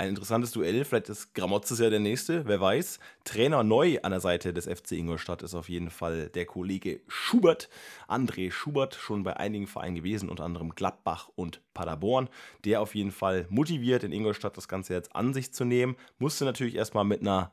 ein 0.00 0.08
interessantes 0.08 0.52
Duell. 0.52 0.84
Vielleicht 0.84 1.10
ist 1.10 1.34
Gramotzes 1.34 1.78
ja 1.78 1.90
der 1.90 2.00
nächste, 2.00 2.46
wer 2.46 2.58
weiß. 2.58 3.00
Trainer 3.24 3.62
neu 3.62 3.98
an 4.02 4.12
der 4.12 4.20
Seite 4.20 4.54
des 4.54 4.66
FC 4.66 4.92
Ingolstadt 4.92 5.42
ist 5.42 5.54
auf 5.54 5.68
jeden 5.68 5.90
Fall 5.90 6.30
der 6.30 6.46
Kollege 6.46 7.02
Schubert. 7.06 7.68
André 8.08 8.50
Schubert, 8.50 8.94
schon 8.94 9.24
bei 9.24 9.36
einigen 9.36 9.66
Vereinen 9.66 9.96
gewesen, 9.96 10.30
unter 10.30 10.44
anderem 10.44 10.70
Gladbach 10.70 11.28
und 11.36 11.60
Paderborn. 11.74 12.30
Der 12.64 12.80
auf 12.80 12.94
jeden 12.94 13.10
Fall 13.10 13.46
motiviert, 13.50 14.02
in 14.02 14.12
Ingolstadt 14.12 14.56
das 14.56 14.68
Ganze 14.68 14.94
jetzt 14.94 15.14
an 15.14 15.34
sich 15.34 15.52
zu 15.52 15.66
nehmen. 15.66 15.96
Musste 16.18 16.46
natürlich 16.46 16.76
erstmal 16.76 17.04
mit 17.04 17.20
einer 17.20 17.52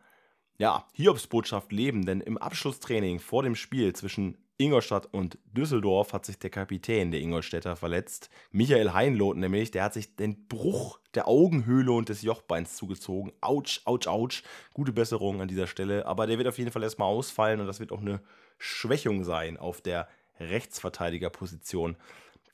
ja, 0.57 0.87
Hiobsbotschaft 0.93 1.73
leben, 1.73 2.05
denn 2.05 2.21
im 2.21 2.37
Abschlusstraining 2.37 3.19
vor 3.19 3.43
dem 3.43 3.55
Spiel 3.55 3.91
zwischen 3.93 4.37
Ingolstadt 4.59 5.07
und 5.13 5.37
Düsseldorf 5.45 6.13
hat 6.13 6.25
sich 6.25 6.39
der 6.39 6.49
Kapitän 6.49 7.11
der 7.11 7.21
Ingolstädter 7.21 7.75
verletzt. 7.75 8.31
Michael 8.51 8.93
Heinloth 8.93 9.37
nämlich, 9.37 9.69
der 9.69 9.83
hat 9.83 9.93
sich 9.93 10.15
den 10.15 10.47
Bruch 10.47 10.99
der 11.13 11.27
Augenhöhle 11.27 11.91
und 11.91 12.09
des 12.09 12.23
Jochbeins 12.23 12.75
zugezogen. 12.75 13.33
Autsch, 13.39 13.81
autsch, 13.85 14.07
autsch. 14.07 14.43
Gute 14.73 14.93
Besserung 14.93 15.41
an 15.41 15.47
dieser 15.47 15.67
Stelle. 15.67 16.07
Aber 16.07 16.25
der 16.25 16.39
wird 16.39 16.47
auf 16.47 16.57
jeden 16.57 16.71
Fall 16.71 16.81
erstmal 16.81 17.07
ausfallen 17.07 17.59
und 17.59 17.67
das 17.67 17.79
wird 17.79 17.91
auch 17.91 18.01
eine 18.01 18.19
Schwächung 18.57 19.23
sein 19.23 19.57
auf 19.57 19.81
der 19.81 20.07
Rechtsverteidigerposition 20.39 21.95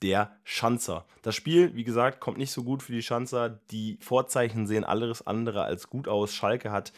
der 0.01 0.35
Schanzer. 0.43 1.05
Das 1.21 1.35
Spiel, 1.35 1.73
wie 1.75 1.85
gesagt, 1.85 2.19
kommt 2.19 2.37
nicht 2.37 2.51
so 2.51 2.63
gut 2.63 2.83
für 2.83 2.91
die 2.91 3.01
Schanzer. 3.01 3.61
Die 3.71 3.97
Vorzeichen 4.01 4.67
sehen 4.67 4.83
alles 4.83 5.25
andere 5.25 5.63
als 5.63 5.89
gut 5.89 6.09
aus. 6.09 6.33
Schalke 6.33 6.71
hat 6.71 6.91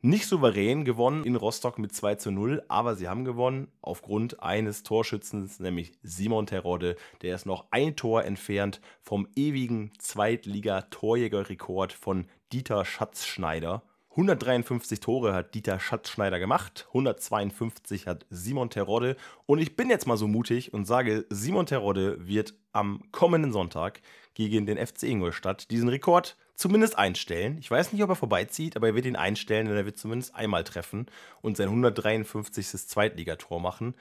nicht 0.00 0.26
souverän 0.26 0.84
gewonnen 0.84 1.24
in 1.24 1.34
Rostock 1.34 1.78
mit 1.78 1.92
2 1.92 2.14
zu 2.16 2.30
0, 2.30 2.62
aber 2.68 2.94
sie 2.94 3.08
haben 3.08 3.24
gewonnen 3.24 3.68
aufgrund 3.80 4.40
eines 4.42 4.84
Torschützens, 4.84 5.58
nämlich 5.58 5.92
Simon 6.02 6.46
Terodde. 6.46 6.96
Der 7.22 7.34
ist 7.34 7.46
noch 7.46 7.66
ein 7.70 7.96
Tor 7.96 8.24
entfernt 8.24 8.80
vom 9.02 9.26
ewigen 9.34 9.92
Zweitliga-Torjägerrekord 9.98 11.92
von 11.92 12.26
Dieter 12.52 12.84
Schatzschneider. 12.84 13.82
153 14.10 14.98
Tore 14.98 15.32
hat 15.32 15.54
Dieter 15.54 15.78
Schatzschneider 15.78 16.40
gemacht, 16.40 16.86
152 16.88 18.08
hat 18.08 18.26
Simon 18.30 18.68
Terodde 18.68 19.16
und 19.46 19.60
ich 19.60 19.76
bin 19.76 19.90
jetzt 19.90 20.08
mal 20.08 20.16
so 20.16 20.26
mutig 20.26 20.74
und 20.74 20.86
sage, 20.86 21.24
Simon 21.30 21.66
Terodde 21.66 22.26
wird 22.26 22.54
am 22.78 23.02
kommenden 23.12 23.52
Sonntag 23.52 24.00
gegen 24.34 24.66
den 24.66 24.78
FC 24.78 25.04
Ingolstadt 25.04 25.70
diesen 25.70 25.88
Rekord 25.88 26.36
zumindest 26.54 26.98
einstellen. 26.98 27.58
Ich 27.58 27.70
weiß 27.70 27.92
nicht, 27.92 28.02
ob 28.02 28.10
er 28.10 28.16
vorbeizieht, 28.16 28.76
aber 28.76 28.88
er 28.88 28.94
wird 28.94 29.06
ihn 29.06 29.16
einstellen, 29.16 29.66
denn 29.66 29.76
er 29.76 29.84
wird 29.84 29.98
zumindest 29.98 30.34
einmal 30.34 30.64
treffen 30.64 31.06
und 31.40 31.56
sein 31.56 31.68
153. 31.68 32.66
Zweitligator 32.66 33.60
machen. 33.60 33.94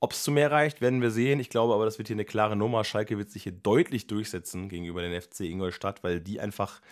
Ob 0.00 0.12
es 0.12 0.22
zu 0.22 0.30
mehr 0.30 0.50
reicht, 0.50 0.80
werden 0.80 1.00
wir 1.00 1.10
sehen. 1.10 1.40
Ich 1.40 1.48
glaube 1.48 1.74
aber, 1.74 1.86
das 1.86 1.98
wird 1.98 2.08
hier 2.08 2.16
eine 2.16 2.26
klare 2.26 2.54
Nummer. 2.54 2.84
Schalke 2.84 3.16
wird 3.16 3.30
sich 3.30 3.44
hier 3.44 3.52
deutlich 3.52 4.06
durchsetzen 4.06 4.68
gegenüber 4.68 5.00
den 5.00 5.18
FC 5.18 5.40
Ingolstadt, 5.40 6.04
weil 6.04 6.20
die 6.20 6.38
einfach 6.38 6.82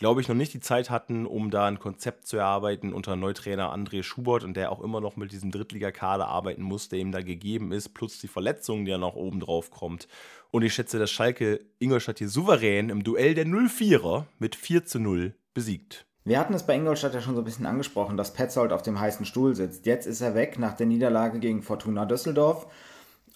glaube 0.00 0.22
ich, 0.22 0.28
noch 0.28 0.34
nicht 0.34 0.54
die 0.54 0.60
Zeit 0.60 0.88
hatten, 0.88 1.26
um 1.26 1.50
da 1.50 1.66
ein 1.66 1.78
Konzept 1.78 2.26
zu 2.26 2.38
erarbeiten 2.38 2.94
unter 2.94 3.16
Neutrainer 3.16 3.72
André 3.72 4.02
Schubert 4.02 4.44
und 4.44 4.56
der 4.56 4.72
auch 4.72 4.80
immer 4.80 5.00
noch 5.02 5.16
mit 5.16 5.30
diesem 5.30 5.50
Drittligakader 5.50 6.26
arbeiten 6.26 6.62
muss, 6.62 6.88
der 6.88 7.00
ihm 7.00 7.12
da 7.12 7.20
gegeben 7.20 7.70
ist, 7.70 7.90
plus 7.90 8.18
die 8.18 8.26
Verletzungen, 8.26 8.86
die 8.86 8.92
ja 8.92 8.98
noch 8.98 9.14
oben 9.14 9.40
drauf 9.40 9.70
kommt. 9.70 10.08
Und 10.50 10.62
ich 10.62 10.72
schätze, 10.72 10.98
dass 10.98 11.10
Schalke 11.10 11.60
Ingolstadt 11.78 12.16
hier 12.16 12.30
souverän 12.30 12.88
im 12.88 13.04
Duell 13.04 13.34
der 13.34 13.44
04er 13.44 14.24
mit 14.38 14.56
4 14.56 14.86
zu 14.86 15.00
0 15.00 15.34
besiegt. 15.52 16.06
Wir 16.24 16.38
hatten 16.38 16.54
es 16.54 16.64
bei 16.64 16.76
Ingolstadt 16.76 17.12
ja 17.12 17.20
schon 17.20 17.34
so 17.34 17.42
ein 17.42 17.44
bisschen 17.44 17.66
angesprochen, 17.66 18.16
dass 18.16 18.32
Petzold 18.32 18.72
auf 18.72 18.82
dem 18.82 18.98
heißen 18.98 19.26
Stuhl 19.26 19.54
sitzt. 19.54 19.84
Jetzt 19.84 20.06
ist 20.06 20.22
er 20.22 20.34
weg 20.34 20.58
nach 20.58 20.72
der 20.72 20.86
Niederlage 20.86 21.40
gegen 21.40 21.62
Fortuna 21.62 22.06
Düsseldorf. 22.06 22.66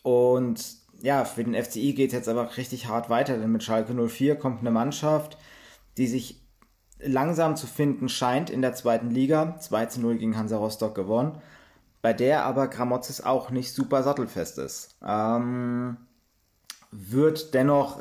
Und 0.02 0.64
ja, 1.02 1.26
für 1.26 1.44
den 1.44 1.62
FCI 1.62 1.92
geht 1.92 2.08
es 2.08 2.14
jetzt 2.14 2.28
aber 2.28 2.56
richtig 2.56 2.88
hart 2.88 3.10
weiter, 3.10 3.36
denn 3.36 3.52
mit 3.52 3.62
Schalke 3.62 3.92
04 3.92 4.36
kommt 4.36 4.60
eine 4.60 4.70
Mannschaft, 4.70 5.36
die 5.98 6.06
sich 6.06 6.43
langsam 7.04 7.56
zu 7.56 7.66
finden 7.66 8.08
scheint 8.08 8.50
in 8.50 8.62
der 8.62 8.74
zweiten 8.74 9.10
Liga. 9.10 9.56
2 9.58 9.86
zu 9.86 10.00
0 10.00 10.18
gegen 10.18 10.36
Hansa 10.36 10.56
Rostock 10.56 10.94
gewonnen. 10.94 11.38
Bei 12.02 12.12
der 12.12 12.44
aber 12.44 12.68
Gramozis 12.68 13.20
auch 13.20 13.50
nicht 13.50 13.72
super 13.72 14.02
sattelfest 14.02 14.58
ist. 14.58 14.96
Ähm, 15.02 15.96
wird 16.90 17.54
dennoch, 17.54 18.00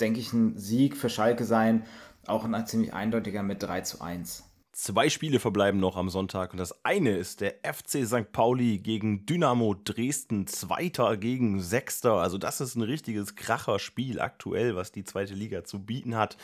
denke 0.00 0.20
ich, 0.20 0.32
ein 0.32 0.58
Sieg 0.58 0.96
für 0.96 1.08
Schalke 1.08 1.44
sein. 1.44 1.84
Auch 2.26 2.44
ein 2.44 2.66
ziemlich 2.66 2.92
eindeutiger 2.92 3.42
mit 3.42 3.62
3 3.62 3.80
zu 3.82 4.00
1. 4.00 4.44
Zwei 4.80 5.08
Spiele 5.08 5.40
verbleiben 5.40 5.80
noch 5.80 5.96
am 5.96 6.08
Sonntag 6.08 6.52
und 6.52 6.58
das 6.58 6.84
eine 6.84 7.10
ist 7.10 7.40
der 7.40 7.56
FC 7.64 8.06
St. 8.06 8.30
Pauli 8.30 8.78
gegen 8.78 9.26
Dynamo 9.26 9.74
Dresden, 9.74 10.46
Zweiter 10.46 11.16
gegen 11.16 11.60
Sechster. 11.60 12.12
Also 12.12 12.38
das 12.38 12.60
ist 12.60 12.76
ein 12.76 12.82
richtiges 12.82 13.34
Kracherspiel 13.34 14.20
aktuell, 14.20 14.76
was 14.76 14.92
die 14.92 15.02
zweite 15.02 15.34
Liga 15.34 15.64
zu 15.64 15.84
bieten 15.84 16.14
hat. 16.14 16.36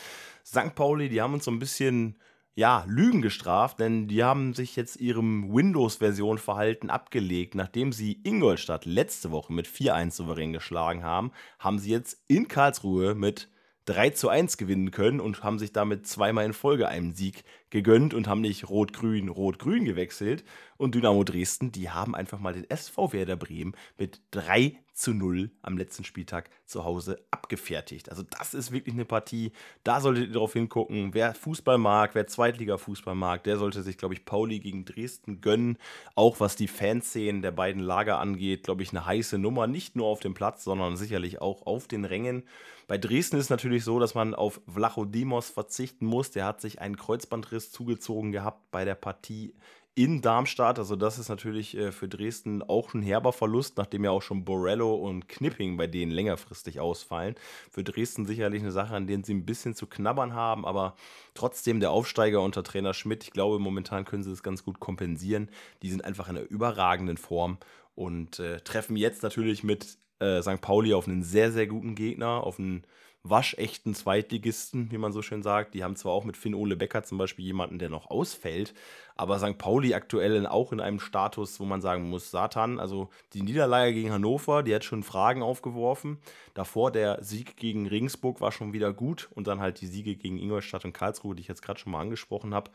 St. 0.45 0.75
Pauli, 0.75 1.09
die 1.09 1.23
haben 1.23 1.35
uns 1.35 1.45
so 1.45 1.53
ein 1.53 1.61
bisschen 1.61 2.17
ja, 2.57 2.85
Lügen 2.89 3.23
gestraft, 3.23 3.79
denn 3.79 4.09
die 4.09 4.25
haben 4.25 4.53
sich 4.53 4.75
jetzt 4.75 4.97
ihrem 4.97 5.55
Windows-Version-Verhalten 5.55 6.91
abgelegt. 6.91 7.55
Nachdem 7.55 7.93
sie 7.93 8.21
Ingolstadt 8.25 8.85
letzte 8.85 9.31
Woche 9.31 9.53
mit 9.53 9.69
4-1 9.69 10.11
souverän 10.11 10.53
geschlagen 10.53 11.05
haben, 11.05 11.31
haben 11.61 11.79
sie 11.79 11.93
jetzt 11.93 12.19
in 12.27 12.49
Karlsruhe 12.49 13.15
mit 13.15 13.49
3 13.87 14.11
zu 14.11 14.29
1 14.29 14.57
gewinnen 14.57 14.91
können 14.91 15.21
und 15.21 15.43
haben 15.43 15.59
sich 15.59 15.73
damit 15.73 16.07
zweimal 16.07 16.47
in 16.47 16.53
Folge 16.55 16.89
einen 16.89 17.13
Sieg 17.13 17.45
gegönnt 17.75 18.15
und 18.15 18.29
haben 18.29 18.41
nicht 18.41 18.69
Rot-Grün, 18.71 19.29
Rot-Grün 19.29 19.85
gewechselt. 19.85 20.45
Und 20.77 20.95
Dynamo 20.95 21.25
Dresden, 21.25 21.73
die 21.73 21.91
haben 21.91 22.15
einfach 22.15 22.39
mal 22.39 22.53
den 22.53 22.71
SV 22.71 23.13
Werder 23.13 23.35
Bremen 23.35 23.75
mit 23.99 24.21
3 24.31 24.79
zu 24.93 25.13
0 25.13 25.51
am 25.61 25.77
letzten 25.77 26.05
Spieltag 26.05 26.51
zu 26.67 26.85
Hause 26.85 27.27
abgefertigt. 27.33 28.11
Also 28.11 28.23
das 28.23 28.55
ist 28.55 28.71
wirklich 28.71 28.95
eine 28.95 29.05
Partie, 29.05 29.51
da 29.83 30.01
solltet 30.01 30.29
ihr 30.29 30.33
darauf 30.35 30.53
hingucken. 30.53 31.15
Wer 31.15 31.35
Fußball 31.35 31.79
mag, 31.79 32.15
wer 32.15 32.29
Zweitliga-Fußball 32.29 33.17
mag, 33.17 33.43
der 33.43 33.59
sollte 33.59 33.83
sich, 33.83 33.99
glaube 33.99 34.15
ich, 34.15 34.25
Pauli 34.25 34.61
gegen 34.61 34.85
Dresden 34.85 35.41
gönnen. 35.41 35.79
Auch 36.15 36.39
was 36.39 36.55
die 36.55 36.69
Fanszenen 36.69 37.43
der 37.43 37.51
beiden 37.51 37.83
Lager 37.83 38.21
angeht, 38.21 38.63
glaube 38.63 38.85
ich, 38.85 38.91
eine 38.91 39.05
heiße 39.05 39.37
Nummer. 39.37 39.67
Nicht 39.67 39.97
nur 39.97 40.07
auf 40.07 40.21
dem 40.21 40.35
Platz, 40.35 40.63
sondern 40.63 40.97
sicherlich 40.97 41.41
auch 41.41 41.67
auf 41.67 41.89
den 41.89 42.05
Rängen. 42.05 42.45
Bei 42.87 42.99
Dresden 42.99 43.37
ist 43.37 43.45
es 43.45 43.51
natürlich 43.51 43.83
so, 43.83 43.99
dass 43.99 44.15
man 44.15 44.35
auf 44.35 44.61
Vlachodimos 44.73 45.49
verzichten 45.49 46.05
muss. 46.07 46.31
Der 46.31 46.45
hat 46.45 46.61
sich 46.61 46.81
einen 46.81 46.97
Kreuzbandriss 46.97 47.64
zugezogen 47.73 48.33
gehabt 48.33 48.71
bei 48.71 48.85
der 48.85 48.95
Partie 48.95 49.55
in 49.95 50.23
Darmstadt. 50.23 50.79
Also 50.79 50.97
das 50.97 51.19
ist 51.19 51.29
natürlich 51.29 51.77
äh, 51.77 51.93
für 51.93 52.09
Dresden 52.09 52.63
auch 52.63 52.95
ein 52.95 53.03
herber 53.03 53.33
Verlust, 53.33 53.77
nachdem 53.77 54.05
ja 54.05 54.11
auch 54.11 54.23
schon 54.23 54.45
Borello 54.45 54.95
und 54.95 55.29
Knipping 55.29 55.77
bei 55.77 55.87
denen 55.87 56.11
längerfristig 56.11 56.81
ausfallen. 56.81 57.37
Für 57.71 57.85
Dresden 57.85 58.27
sicherlich 58.27 58.63
eine 58.63 58.73
Sache, 58.73 58.95
an 58.95 59.07
denen 59.07 59.25
sie 59.25 59.35
ein 59.35 59.47
bisschen 59.47 59.75
zu 59.75 59.87
knabbern 59.87 60.35
haben, 60.35 60.67
aber 60.67 60.97
trotzdem 61.35 61.79
der 61.81 61.93
Aufsteiger 61.93 62.43
unter 62.43 62.65
Trainer 62.65 62.95
Schmidt, 62.95 63.25
ich 63.25 63.31
glaube, 63.31 63.59
momentan 63.59 64.05
können 64.05 64.25
sie 64.25 64.31
das 64.31 64.43
ganz 64.43 64.65
gut 64.65 64.81
kompensieren. 64.81 65.49
Die 65.83 65.91
sind 65.91 66.05
einfach 66.05 66.29
in 66.29 66.39
einer 66.39 66.49
überragenden 66.49 67.17
Form 67.17 67.59
und 67.95 68.41
äh, 68.41 68.61
treffen 68.61 68.97
jetzt 68.97 69.23
natürlich 69.23 69.63
mit 69.63 69.99
äh, 70.19 70.43
St. 70.43 70.61
Pauli 70.61 70.93
auf 70.93 71.07
einen 71.07 71.23
sehr, 71.23 71.53
sehr 71.53 71.69
guten 71.69 71.95
Gegner, 71.95 72.45
auf 72.45 72.59
einen 72.59 72.85
waschechten 73.25 73.95
Zweitligisten, 73.95 74.91
wie 74.93 74.99
man 74.99 75.13
so 75.13 75.23
schön 75.23 75.43
sagt. 75.43 75.73
Die 75.73 75.83
haben 75.83 75.97
zwar 75.97 76.13
auch 76.13 76.25
mit 76.25 76.37
Finn 76.37 76.55
Ole 76.55 76.77
Becker 76.77 77.03
zum 77.03 77.17
Beispiel 77.17 77.47
jemanden, 77.47 77.79
der 77.79 77.89
noch 77.89 78.11
ausfällt, 78.11 78.75
aber 79.17 79.39
St. 79.39 79.57
Pauli 79.57 79.95
aktuell 79.95 80.47
auch 80.47 80.73
in 80.73 80.81
einem 80.81 81.01
Status, 81.01 81.59
wo 81.59 81.65
man 81.65 81.81
sagen 81.81 82.11
muss, 82.11 82.31
Satan, 82.31 82.79
also 82.79 83.09
die 83.33 83.43
Niederlage 83.43 83.95
gegen 83.95 84.13
Hannover, 84.13 84.63
die 84.63 84.75
hat 84.75 84.85
schon 84.85 85.03
Fragen 85.03 85.43
aufgeworfen. 85.43 86.19
Davor 86.53 86.93
der 86.93 87.25
Sieg 87.25 87.57
gegen 87.57 87.87
Regensburg 87.87 88.43
war 88.43 88.53
schon 88.53 88.75
wieder 88.75 88.93
gut 88.93 89.31
und 89.35 89.47
dann 89.47 89.61
halt 89.61 89.81
die 89.81 89.87
Siege 89.87 90.17
gegen 90.17 90.39
Ingolstadt 90.39 90.85
und 90.85 90.93
Karlsruhe, 90.93 91.35
die 91.35 91.41
ich 91.41 91.49
jetzt 91.49 91.63
gerade 91.63 91.81
schon 91.81 91.93
mal 91.93 92.01
angesprochen 92.01 92.55
habe. 92.55 92.71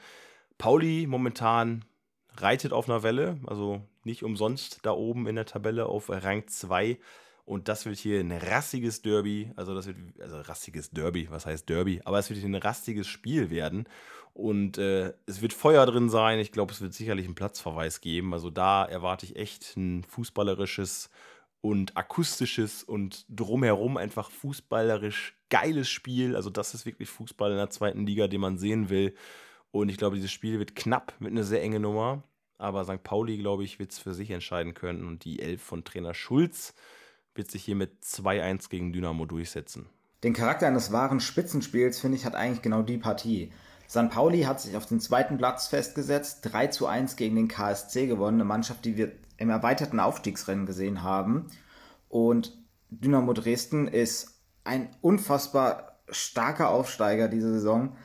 Pauli 0.58 1.06
momentan 1.06 1.86
reitet 2.38 2.74
auf 2.74 2.90
einer 2.90 3.04
Welle, 3.04 3.40
also 3.46 3.82
nicht 4.04 4.24
umsonst 4.24 4.80
da 4.84 4.92
oben 4.92 5.28
in 5.28 5.36
der 5.36 5.46
Tabelle 5.46 5.86
auf 5.86 6.10
Rang 6.10 6.48
2 6.48 6.98
und 7.50 7.68
das 7.68 7.88
wird 7.88 7.98
hier 7.98 8.20
ein 8.20 8.32
rassiges 8.32 9.02
Derby. 9.02 9.52
Also, 9.56 9.74
das 9.74 9.88
wird, 9.88 9.98
also 10.20 10.40
rassiges 10.42 10.92
Derby, 10.92 11.32
was 11.32 11.48
heißt 11.48 11.68
Derby? 11.68 12.00
Aber 12.06 12.20
es 12.20 12.30
wird 12.30 12.40
hier 12.40 12.48
ein 12.48 12.54
rassiges 12.54 13.08
Spiel 13.08 13.50
werden. 13.50 13.90
Und 14.36 14.78
äh, 14.78 15.14
es 15.26 15.42
wird 15.42 15.54
Feuer 15.54 15.84
drin 15.88 16.12
sein. 16.12 16.38
Ich 16.38 16.52
glaube, 16.52 16.72
es 16.74 16.80
wird 16.80 16.94
sicherlich 16.94 17.26
einen 17.26 17.34
Platzverweis 17.34 18.02
geben. 18.02 18.36
Also, 18.36 18.52
da 18.52 18.86
erwarte 18.86 19.26
ich 19.26 19.36
echt 19.36 19.76
ein 19.78 20.04
fußballerisches 20.04 21.10
und 21.62 21.98
akustisches 21.98 22.84
und 22.84 23.26
drumherum 23.30 23.98
einfach 23.98 24.30
fußballerisch 24.30 25.36
geiles 25.50 25.90
Spiel. 25.90 26.36
Also, 26.36 26.52
das 26.52 26.76
ist 26.76 26.86
wirklich 26.86 27.10
Fußball 27.10 27.50
in 27.50 27.58
der 27.58 27.72
zweiten 27.72 28.06
Liga, 28.06 28.28
den 28.28 28.42
man 28.42 28.60
sehen 28.60 28.92
will. 28.92 29.16
Und 29.72 29.90
ich 29.90 29.98
glaube, 29.98 30.18
dieses 30.18 30.32
Spiel 30.32 30.60
wird 30.60 30.76
knapp 30.76 31.16
mit 31.18 31.32
einer 31.32 31.44
sehr 31.44 31.64
enge 31.64 31.80
Nummer. 31.80 32.22
Aber 32.60 32.84
St. 32.84 33.02
Pauli, 33.02 33.40
glaube 33.40 33.64
ich, 33.64 33.80
wird 33.80 33.92
es 33.92 33.98
für 33.98 34.14
sich 34.14 34.30
entscheiden 34.30 34.76
können. 34.76 35.08
Und 35.08 35.26
die 35.26 35.40
Elf 35.40 35.64
von 35.64 35.84
Trainer 35.84 36.14
Schulz 36.14 36.76
wird 37.40 37.50
sich 37.50 37.64
hier 37.64 37.76
mit 37.76 38.04
2-1 38.04 38.70
gegen 38.70 38.94
Dynamo 38.94 39.26
durchsetzen. 39.26 39.88
Den 40.24 40.34
Charakter 40.34 40.68
eines 40.68 40.92
wahren 40.92 41.22
Spitzenspiels, 41.22 42.00
finde 42.00 42.18
ich, 42.18 42.26
hat 42.26 42.36
eigentlich 42.36 42.62
genau 42.62 42.82
die 42.84 42.98
Partie. 42.98 43.52
San 43.88 44.10
Pauli 44.10 44.42
hat 44.42 44.62
sich 44.62 44.76
auf 44.76 44.86
den 44.86 45.00
zweiten 45.00 45.38
Platz 45.38 45.68
festgesetzt, 45.68 46.42
3 46.44 46.68
zu 46.68 46.86
1 46.86 47.16
gegen 47.16 47.38
den 47.38 47.48
KSC 47.48 48.06
gewonnen, 48.06 48.36
eine 48.36 48.46
Mannschaft, 48.46 48.86
die 48.86 48.98
wir 48.98 49.14
im 49.38 49.50
erweiterten 49.50 50.02
Aufstiegsrennen 50.02 50.66
gesehen 50.66 51.02
haben. 51.02 51.48
Und 52.10 52.56
Dynamo 52.90 53.32
Dresden 53.34 53.88
ist 53.88 54.42
ein 54.66 54.90
unfassbar 55.02 56.02
starker 56.10 56.70
Aufsteiger 56.70 57.30
diese 57.30 57.54
Saison. 57.54 57.96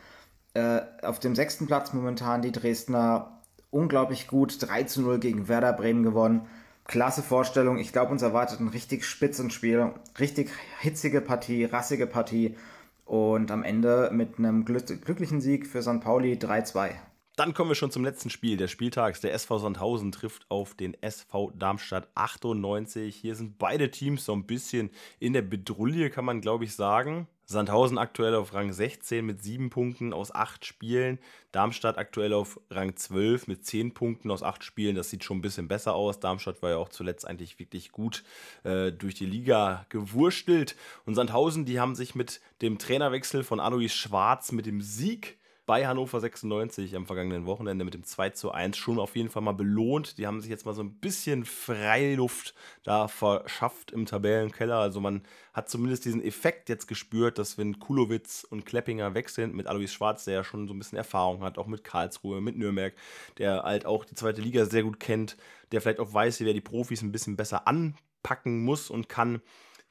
Äh, 0.55 0.83
auf 1.03 1.19
dem 1.19 1.35
sechsten 1.35 1.67
Platz 1.67 1.93
momentan 1.93 2.41
die 2.41 2.53
Dresdner 2.53 3.43
unglaublich 3.71 4.29
gut, 4.29 4.57
3 4.63 4.85
zu 4.85 5.03
0 5.03 5.19
gegen 5.19 5.49
Werder 5.49 5.73
Bremen 5.73 6.05
gewonnen 6.05 6.47
klasse 6.85 7.23
Vorstellung. 7.23 7.79
Ich 7.79 7.93
glaube, 7.93 8.13
uns 8.13 8.23
erwartet 8.23 8.61
ein 8.61 8.69
richtig 8.69 9.05
spitzen 9.05 9.51
Spiel, 9.51 9.93
richtig 10.19 10.51
hitzige 10.81 11.21
Partie, 11.21 11.65
rassige 11.65 12.07
Partie 12.07 12.57
und 13.05 13.51
am 13.51 13.63
Ende 13.63 14.11
mit 14.13 14.39
einem 14.39 14.65
glücklichen 14.65 15.41
Sieg 15.41 15.67
für 15.67 15.83
St. 15.83 16.01
Pauli 16.01 16.35
3-2. 16.35 16.93
Dann 17.37 17.53
kommen 17.53 17.71
wir 17.71 17.75
schon 17.75 17.91
zum 17.91 18.05
letzten 18.05 18.31
Spiel 18.31 18.57
des 18.57 18.71
Spieltags. 18.71 19.21
Der 19.21 19.35
SV 19.35 19.59
Sandhausen 19.59 20.13
trifft 20.13 20.47
auf 20.51 20.75
den 20.75 20.97
SV 21.03 21.51
Darmstadt 21.57 22.09
98. 22.15 23.17
Hier 23.17 23.35
sind 23.35 23.59
beide 23.59 23.91
Teams 23.91 24.25
so 24.25 24.33
ein 24.33 24.47
bisschen 24.47 24.91
in 25.19 25.33
der 25.33 25.43
Bedrulle, 25.43 26.11
kann 26.11 26.25
man 26.25 26.41
glaube 26.41 26.63
ich 26.63 26.77
sagen. 26.77 27.27
Sandhausen 27.47 27.99
aktuell 27.99 28.35
auf 28.35 28.55
Rang 28.55 28.73
16 28.73 29.25
mit 29.25 29.43
7 29.43 29.71
Punkten 29.71 30.13
aus 30.13 30.35
8 30.35 30.65
Spielen. 30.65 31.19
Darmstadt 31.53 31.99
aktuell 31.99 32.33
auf 32.33 32.59
Rang 32.71 32.97
12 32.97 33.49
mit 33.49 33.67
10 33.67 33.95
Punkten 33.95 34.31
aus 34.31 34.43
8 34.43 34.65
Spielen. 34.65 34.97
Das 34.97 35.11
sieht 35.11 35.25
schon 35.25 35.39
ein 35.39 35.43
bisschen 35.43 35.69
besser 35.69 35.95
aus. 35.95 36.21
Darmstadt 36.21 36.63
war 36.63 36.71
ja 36.71 36.77
auch 36.77 36.89
zuletzt 36.89 37.27
eigentlich 37.27 37.59
wirklich 37.59 37.93
gut 37.93 38.25
äh, 38.65 38.93
durch 38.93 39.15
die 39.15 39.27
Liga 39.27 39.87
gewurstelt. 39.91 40.77
Und 41.05 41.15
Sandhausen, 41.15 41.65
die 41.65 41.81
haben 41.81 41.95
sich 41.95 42.15
mit 42.15 42.41
dem 42.63 42.79
Trainerwechsel 42.79 43.45
von 43.45 43.61
Alois 43.61 43.89
Schwarz, 43.89 44.53
mit 44.53 44.67
dem 44.67 44.81
Sieg 44.81 45.39
bei 45.67 45.87
Hannover 45.87 46.21
96 46.21 46.95
am 46.95 47.07
vergangenen 47.07 47.47
Wochenende 47.47 47.85
mit 47.85 47.95
dem 47.95 48.05
2 48.05 48.31
zu 48.31 48.53
1 48.53 48.77
schon 48.77 48.99
auf 48.99 49.17
jeden 49.17 49.31
Fall 49.31 49.43
mal 49.43 49.53
belohnt. 49.53 50.19
Die 50.19 50.27
haben 50.27 50.41
sich 50.41 50.51
jetzt 50.51 50.67
mal 50.67 50.75
so 50.75 50.83
ein 50.83 50.95
bisschen 50.95 51.45
Freiluft 51.45 52.55
da 52.83 53.09
verschafft 53.09 53.91
im 53.91 54.05
Tabellenkeller. 54.05 54.77
Also 54.77 55.01
man 55.01 55.23
hat 55.53 55.71
zumindest 55.71 56.05
diesen 56.05 56.23
Effekt 56.23 56.69
jetzt 56.69 56.87
gespürt, 56.87 57.39
dass 57.39 57.57
wenn 57.57 57.79
Kulowitz 57.79 58.47
und 58.49 58.67
Kleppinger 58.67 59.15
weg 59.15 59.31
sind, 59.31 59.55
mit 59.55 59.67
Alois 59.67 59.89
Schwarz, 59.89 60.25
der 60.25 60.35
ja 60.35 60.45
schon 60.45 60.69
so 60.69 60.75
ein 60.75 60.79
bisschen 60.79 60.99
Erfahrung 60.99 61.43
hat, 61.43 61.57
auch 61.57 61.67
mit 61.67 61.83
Karlsruhe, 61.83 62.41
mit 62.41 62.59
Nürnberg, 62.59 62.95
der 63.39 63.63
halt 63.63 63.87
auch 63.87 64.05
die 64.05 64.15
zweite 64.15 64.43
Liga 64.43 64.67
sehr 64.67 64.83
gut 64.83 65.01
kennt, 65.01 65.37
der 65.73 65.81
vielleicht 65.81 66.01
auch 66.01 66.13
weiß, 66.13 66.41
wie 66.41 66.47
er 66.47 66.55
die 66.55 66.61
Profis 66.61 67.03
ein 67.03 67.13
bisschen 67.13 67.37
besser 67.37 67.67
anpacken 67.67 68.65
muss 68.65 68.91
und 68.91 69.09
kann, 69.09 69.41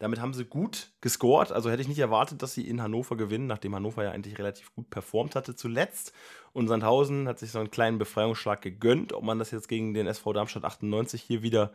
damit 0.03 0.19
haben 0.19 0.33
sie 0.33 0.43
gut 0.43 0.91
gescored. 0.99 1.53
Also 1.53 1.71
hätte 1.71 1.81
ich 1.81 1.87
nicht 1.87 1.99
erwartet, 1.99 2.41
dass 2.41 2.53
sie 2.53 2.67
in 2.67 2.81
Hannover 2.81 3.15
gewinnen, 3.15 3.47
nachdem 3.47 3.73
Hannover 3.73 4.03
ja 4.03 4.11
eigentlich 4.11 4.37
relativ 4.37 4.75
gut 4.75 4.89
performt 4.89 5.33
hatte 5.33 5.55
zuletzt. 5.55 6.11
Und 6.51 6.67
Sandhausen 6.67 7.25
hat 7.25 7.39
sich 7.39 7.51
so 7.51 7.59
einen 7.59 7.71
kleinen 7.71 7.99
Befreiungsschlag 7.99 8.61
gegönnt. 8.61 9.13
Ob 9.13 9.23
man 9.23 9.39
das 9.39 9.51
jetzt 9.51 9.69
gegen 9.69 9.93
den 9.93 10.05
SV 10.05 10.33
Darmstadt 10.33 10.65
98 10.65 11.21
hier 11.21 11.41
wieder 11.41 11.71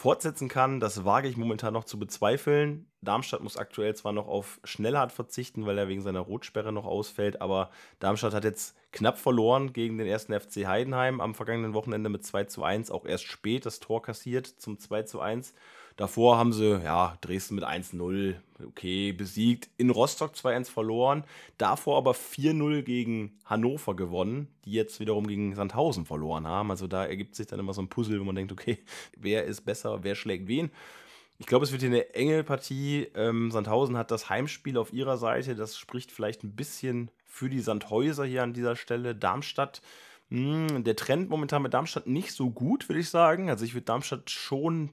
fortsetzen 0.00 0.48
kann, 0.48 0.78
das 0.78 1.04
wage 1.04 1.28
ich 1.28 1.36
momentan 1.36 1.74
noch 1.74 1.84
zu 1.84 1.98
bezweifeln. 1.98 2.86
Darmstadt 3.02 3.42
muss 3.42 3.56
aktuell 3.56 3.94
zwar 3.96 4.12
noch 4.12 4.28
auf 4.28 4.60
Schnellhardt 4.64 5.10
verzichten, 5.10 5.66
weil 5.66 5.76
er 5.76 5.88
wegen 5.88 6.02
seiner 6.02 6.20
Rotsperre 6.20 6.72
noch 6.72 6.86
ausfällt, 6.86 7.42
aber 7.42 7.70
Darmstadt 7.98 8.32
hat 8.32 8.44
jetzt 8.44 8.76
knapp 8.92 9.18
verloren 9.18 9.72
gegen 9.72 9.98
den 9.98 10.06
ersten 10.06 10.38
FC 10.38 10.66
Heidenheim 10.66 11.20
am 11.20 11.34
vergangenen 11.34 11.74
Wochenende 11.74 12.08
mit 12.08 12.24
2 12.24 12.44
zu 12.44 12.62
1, 12.62 12.90
auch 12.90 13.04
erst 13.04 13.24
spät 13.24 13.66
das 13.66 13.80
Tor 13.80 14.00
kassiert 14.00 14.46
zum 14.46 14.78
2 14.78 15.02
zu 15.02 15.20
1. 15.20 15.52
Davor 15.96 16.38
haben 16.38 16.52
sie, 16.52 16.80
ja, 16.82 17.18
Dresden 17.20 17.56
mit 17.56 17.64
1-0, 17.64 18.36
okay, 18.66 19.12
besiegt. 19.12 19.68
In 19.76 19.90
Rostock 19.90 20.34
2-1 20.34 20.70
verloren. 20.70 21.24
Davor 21.58 21.98
aber 21.98 22.12
4-0 22.12 22.82
gegen 22.82 23.38
Hannover 23.44 23.94
gewonnen, 23.94 24.48
die 24.64 24.72
jetzt 24.72 25.00
wiederum 25.00 25.26
gegen 25.26 25.54
Sandhausen 25.54 26.06
verloren 26.06 26.46
haben. 26.46 26.70
Also 26.70 26.86
da 26.86 27.04
ergibt 27.04 27.34
sich 27.34 27.46
dann 27.46 27.60
immer 27.60 27.74
so 27.74 27.82
ein 27.82 27.88
Puzzle, 27.88 28.20
wo 28.20 28.24
man 28.24 28.34
denkt, 28.34 28.52
okay, 28.52 28.78
wer 29.16 29.44
ist 29.44 29.62
besser, 29.62 30.02
wer 30.02 30.14
schlägt 30.14 30.48
wen. 30.48 30.70
Ich 31.38 31.46
glaube, 31.46 31.64
es 31.64 31.72
wird 31.72 31.80
hier 31.80 31.90
eine 31.90 32.14
enge 32.14 32.44
Partie. 32.44 33.08
Ähm, 33.14 33.50
Sandhausen 33.50 33.96
hat 33.96 34.10
das 34.10 34.28
Heimspiel 34.28 34.76
auf 34.76 34.92
ihrer 34.92 35.16
Seite. 35.16 35.54
Das 35.54 35.78
spricht 35.78 36.12
vielleicht 36.12 36.44
ein 36.44 36.54
bisschen 36.54 37.10
für 37.26 37.48
die 37.48 37.60
Sandhäuser 37.60 38.26
hier 38.26 38.42
an 38.42 38.52
dieser 38.52 38.76
Stelle. 38.76 39.14
Darmstadt, 39.14 39.80
mh, 40.28 40.68
hm, 40.68 40.84
der 40.84 40.96
Trend 40.96 41.30
momentan 41.30 41.62
mit 41.62 41.72
Darmstadt 41.72 42.06
nicht 42.06 42.32
so 42.32 42.50
gut, 42.50 42.90
würde 42.90 43.00
ich 43.00 43.08
sagen. 43.08 43.48
Also 43.48 43.64
ich 43.64 43.72
würde 43.72 43.86
Darmstadt 43.86 44.30
schon 44.30 44.90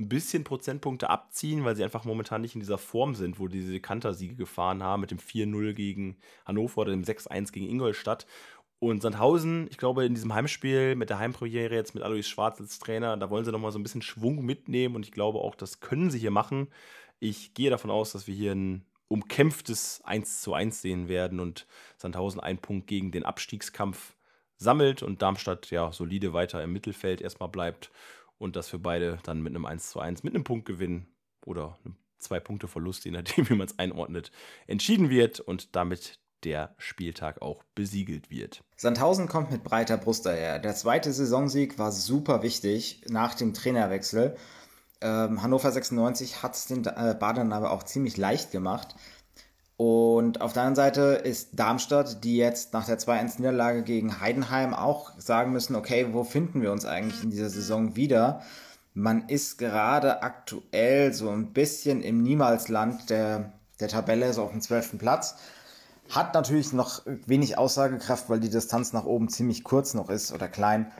ein 0.00 0.08
bisschen 0.08 0.42
Prozentpunkte 0.44 1.08
abziehen, 1.08 1.64
weil 1.64 1.76
sie 1.76 1.84
einfach 1.84 2.04
momentan 2.04 2.40
nicht 2.40 2.54
in 2.54 2.60
dieser 2.60 2.78
Form 2.78 3.14
sind, 3.14 3.38
wo 3.38 3.46
diese 3.46 3.78
Kantersiege 3.80 4.34
gefahren 4.34 4.82
haben 4.82 5.00
mit 5.00 5.12
dem 5.12 5.18
4-0 5.18 5.72
gegen 5.72 6.16
Hannover 6.44 6.82
oder 6.82 6.90
dem 6.90 7.04
6-1 7.04 7.52
gegen 7.52 7.68
Ingolstadt. 7.68 8.26
Und 8.80 9.02
Sandhausen, 9.02 9.68
ich 9.70 9.78
glaube, 9.78 10.04
in 10.04 10.14
diesem 10.14 10.34
Heimspiel 10.34 10.96
mit 10.96 11.10
der 11.10 11.18
Heimpremiere 11.18 11.74
jetzt 11.74 11.94
mit 11.94 12.02
Alois 12.02 12.24
Schwarz 12.24 12.60
als 12.60 12.78
Trainer, 12.80 13.16
da 13.16 13.30
wollen 13.30 13.44
sie 13.44 13.52
nochmal 13.52 13.72
so 13.72 13.78
ein 13.78 13.84
bisschen 13.84 14.02
Schwung 14.02 14.44
mitnehmen 14.44 14.96
und 14.96 15.06
ich 15.06 15.12
glaube 15.12 15.38
auch, 15.38 15.54
das 15.54 15.80
können 15.80 16.10
sie 16.10 16.18
hier 16.18 16.32
machen. 16.32 16.68
Ich 17.20 17.54
gehe 17.54 17.70
davon 17.70 17.90
aus, 17.90 18.12
dass 18.12 18.26
wir 18.26 18.34
hier 18.34 18.52
ein 18.52 18.84
umkämpftes 19.08 20.02
1 20.04 20.42
zu 20.42 20.54
1 20.54 20.82
sehen 20.82 21.08
werden 21.08 21.38
und 21.38 21.66
Sandhausen 21.96 22.40
einen 22.40 22.58
Punkt 22.58 22.88
gegen 22.88 23.12
den 23.12 23.24
Abstiegskampf 23.24 24.16
sammelt 24.56 25.02
und 25.02 25.22
Darmstadt 25.22 25.70
ja 25.70 25.92
solide 25.92 26.32
weiter 26.32 26.62
im 26.62 26.72
Mittelfeld 26.72 27.20
erstmal 27.20 27.48
bleibt 27.48 27.90
und 28.44 28.56
das 28.56 28.68
für 28.68 28.78
beide 28.78 29.18
dann 29.24 29.42
mit 29.42 29.52
einem 29.52 29.64
1 29.64 29.90
zu 29.90 29.98
1, 29.98 30.22
mit 30.22 30.34
einem 30.34 30.44
Punktgewinn 30.44 31.06
oder 31.46 31.78
einem 31.84 31.96
zwei 32.18 32.40
Punkte 32.40 32.68
Verlust, 32.68 33.04
je 33.06 33.10
nachdem, 33.10 33.48
wie 33.48 33.54
man 33.54 33.66
es 33.66 33.78
einordnet, 33.78 34.30
entschieden 34.66 35.10
wird 35.10 35.40
und 35.40 35.74
damit 35.74 36.20
der 36.44 36.74
Spieltag 36.76 37.40
auch 37.40 37.64
besiegelt 37.74 38.30
wird. 38.30 38.62
Sandhausen 38.76 39.28
kommt 39.28 39.50
mit 39.50 39.64
breiter 39.64 39.96
Brust 39.96 40.26
daher. 40.26 40.58
Der 40.58 40.74
zweite 40.74 41.10
Saisonsieg 41.10 41.78
war 41.78 41.90
super 41.90 42.42
wichtig 42.42 43.00
nach 43.08 43.34
dem 43.34 43.54
Trainerwechsel. 43.54 44.36
Ähm, 45.00 45.42
Hannover 45.42 45.72
96 45.72 46.42
hat 46.42 46.54
es 46.54 46.66
den 46.66 46.84
äh, 46.84 47.16
Badern 47.18 47.50
aber 47.54 47.70
auch 47.70 47.82
ziemlich 47.82 48.18
leicht 48.18 48.50
gemacht. 48.52 48.94
Und 49.76 50.40
auf 50.40 50.52
der 50.52 50.62
anderen 50.62 50.76
Seite 50.76 51.02
ist 51.24 51.58
Darmstadt, 51.58 52.22
die 52.22 52.36
jetzt 52.36 52.72
nach 52.72 52.86
der 52.86 52.98
2-1-Niederlage 52.98 53.82
gegen 53.82 54.20
Heidenheim 54.20 54.72
auch 54.72 55.10
sagen 55.18 55.52
müssen, 55.52 55.74
okay, 55.74 56.08
wo 56.12 56.22
finden 56.22 56.62
wir 56.62 56.70
uns 56.70 56.84
eigentlich 56.84 57.24
in 57.24 57.30
dieser 57.30 57.50
Saison 57.50 57.96
wieder? 57.96 58.42
Man 58.94 59.28
ist 59.28 59.58
gerade 59.58 60.22
aktuell 60.22 61.12
so 61.12 61.28
ein 61.30 61.52
bisschen 61.52 62.02
im 62.02 62.22
Niemalsland 62.22 63.10
der, 63.10 63.52
der 63.80 63.88
Tabelle, 63.88 64.32
so 64.32 64.42
auf 64.42 64.52
dem 64.52 64.60
12. 64.60 64.98
Platz. 64.98 65.34
Hat 66.08 66.34
natürlich 66.34 66.72
noch 66.72 67.02
wenig 67.06 67.58
Aussagekraft, 67.58 68.30
weil 68.30 68.38
die 68.38 68.50
Distanz 68.50 68.92
nach 68.92 69.04
oben 69.04 69.28
ziemlich 69.28 69.64
kurz 69.64 69.94
noch 69.94 70.10
ist 70.10 70.32
oder 70.32 70.46
klein. 70.46 70.92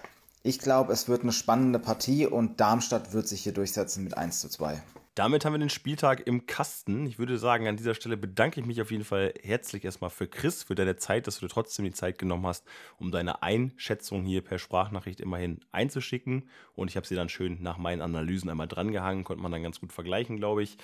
Ich 0.42 0.58
glaube, 0.58 0.92
es 0.92 1.08
wird 1.08 1.22
eine 1.22 1.32
spannende 1.32 1.78
Partie 1.78 2.26
und 2.26 2.60
Darmstadt 2.60 3.12
wird 3.12 3.28
sich 3.28 3.42
hier 3.42 3.52
durchsetzen 3.52 4.02
mit 4.02 4.18
1 4.18 4.40
zu 4.40 4.48
2. 4.48 4.82
Damit 5.16 5.44
haben 5.44 5.52
wir 5.52 5.60
den 5.60 5.70
Spieltag 5.70 6.26
im 6.26 6.46
Kasten. 6.46 7.06
Ich 7.06 7.20
würde 7.20 7.38
sagen, 7.38 7.68
an 7.68 7.76
dieser 7.76 7.94
Stelle 7.94 8.16
bedanke 8.16 8.58
ich 8.58 8.66
mich 8.66 8.82
auf 8.82 8.90
jeden 8.90 9.04
Fall 9.04 9.32
herzlich 9.44 9.84
erstmal 9.84 10.10
für 10.10 10.26
Chris, 10.26 10.64
für 10.64 10.74
deine 10.74 10.96
Zeit, 10.96 11.28
dass 11.28 11.38
du 11.38 11.46
dir 11.46 11.52
trotzdem 11.52 11.84
die 11.84 11.92
Zeit 11.92 12.18
genommen 12.18 12.44
hast, 12.48 12.64
um 12.98 13.12
deine 13.12 13.40
Einschätzung 13.40 14.24
hier 14.24 14.42
per 14.42 14.58
Sprachnachricht 14.58 15.20
immerhin 15.20 15.60
einzuschicken. 15.70 16.48
Und 16.74 16.90
ich 16.90 16.96
habe 16.96 17.06
sie 17.06 17.14
dann 17.14 17.28
schön 17.28 17.62
nach 17.62 17.78
meinen 17.78 18.02
Analysen 18.02 18.50
einmal 18.50 18.66
drangehangen, 18.66 19.22
konnte 19.22 19.40
man 19.40 19.52
dann 19.52 19.62
ganz 19.62 19.78
gut 19.78 19.92
vergleichen, 19.92 20.36
glaube 20.36 20.64
ich. 20.64 20.78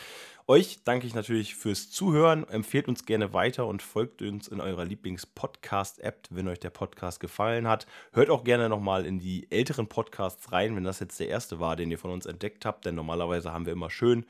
Euch 0.50 0.82
danke 0.82 1.06
ich 1.06 1.14
natürlich 1.14 1.54
fürs 1.54 1.92
Zuhören. 1.92 2.42
Empfehlt 2.48 2.88
uns 2.88 3.06
gerne 3.06 3.32
weiter 3.32 3.68
und 3.68 3.82
folgt 3.82 4.20
uns 4.20 4.48
in 4.48 4.60
eurer 4.60 4.84
Lieblings-Podcast-App, 4.84 6.26
wenn 6.30 6.48
euch 6.48 6.58
der 6.58 6.70
Podcast 6.70 7.20
gefallen 7.20 7.68
hat. 7.68 7.86
Hört 8.10 8.30
auch 8.30 8.42
gerne 8.42 8.68
nochmal 8.68 9.06
in 9.06 9.20
die 9.20 9.46
älteren 9.52 9.86
Podcasts 9.86 10.50
rein, 10.50 10.74
wenn 10.74 10.82
das 10.82 10.98
jetzt 10.98 11.20
der 11.20 11.28
erste 11.28 11.60
war, 11.60 11.76
den 11.76 11.92
ihr 11.92 12.00
von 12.00 12.10
uns 12.10 12.26
entdeckt 12.26 12.66
habt. 12.66 12.84
Denn 12.84 12.96
normalerweise 12.96 13.52
haben 13.52 13.64
wir 13.64 13.72
immer 13.72 13.90
schön 13.90 14.26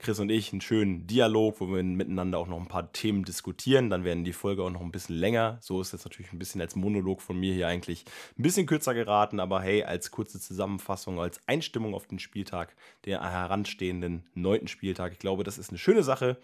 Chris 0.00 0.18
und 0.18 0.30
ich 0.30 0.52
einen 0.52 0.60
schönen 0.60 1.06
Dialog, 1.06 1.60
wo 1.60 1.68
wir 1.68 1.82
miteinander 1.82 2.38
auch 2.38 2.48
noch 2.48 2.58
ein 2.58 2.66
paar 2.66 2.92
Themen 2.92 3.24
diskutieren. 3.24 3.90
Dann 3.90 4.02
werden 4.04 4.24
die 4.24 4.32
Folge 4.32 4.62
auch 4.62 4.70
noch 4.70 4.80
ein 4.80 4.90
bisschen 4.90 5.16
länger. 5.16 5.58
So 5.60 5.80
ist 5.80 5.92
es 5.92 6.04
natürlich 6.04 6.32
ein 6.32 6.38
bisschen 6.38 6.60
als 6.60 6.74
Monolog 6.74 7.20
von 7.20 7.38
mir 7.38 7.54
hier 7.54 7.68
eigentlich 7.68 8.04
ein 8.38 8.42
bisschen 8.42 8.66
kürzer 8.66 8.94
geraten, 8.94 9.38
aber 9.40 9.60
hey, 9.60 9.84
als 9.84 10.10
kurze 10.10 10.40
Zusammenfassung, 10.40 11.20
als 11.20 11.40
Einstimmung 11.46 11.94
auf 11.94 12.06
den 12.06 12.18
Spieltag, 12.18 12.74
der 13.04 13.20
heranstehenden 13.20 14.24
neunten 14.34 14.68
Spieltag. 14.68 15.12
Ich 15.12 15.18
glaube, 15.18 15.44
das 15.44 15.58
ist 15.58 15.70
eine 15.70 15.78
schöne 15.78 16.02
Sache. 16.02 16.38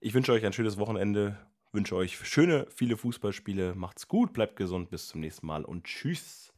Ich 0.00 0.14
wünsche 0.14 0.32
euch 0.32 0.44
ein 0.44 0.52
schönes 0.52 0.78
Wochenende, 0.78 1.36
wünsche 1.72 1.96
euch 1.96 2.16
schöne, 2.26 2.66
viele 2.74 2.96
Fußballspiele. 2.96 3.74
Macht's 3.74 4.08
gut, 4.08 4.32
bleibt 4.32 4.56
gesund, 4.56 4.90
bis 4.90 5.08
zum 5.08 5.20
nächsten 5.20 5.46
Mal 5.46 5.64
und 5.64 5.84
tschüss. 5.84 6.52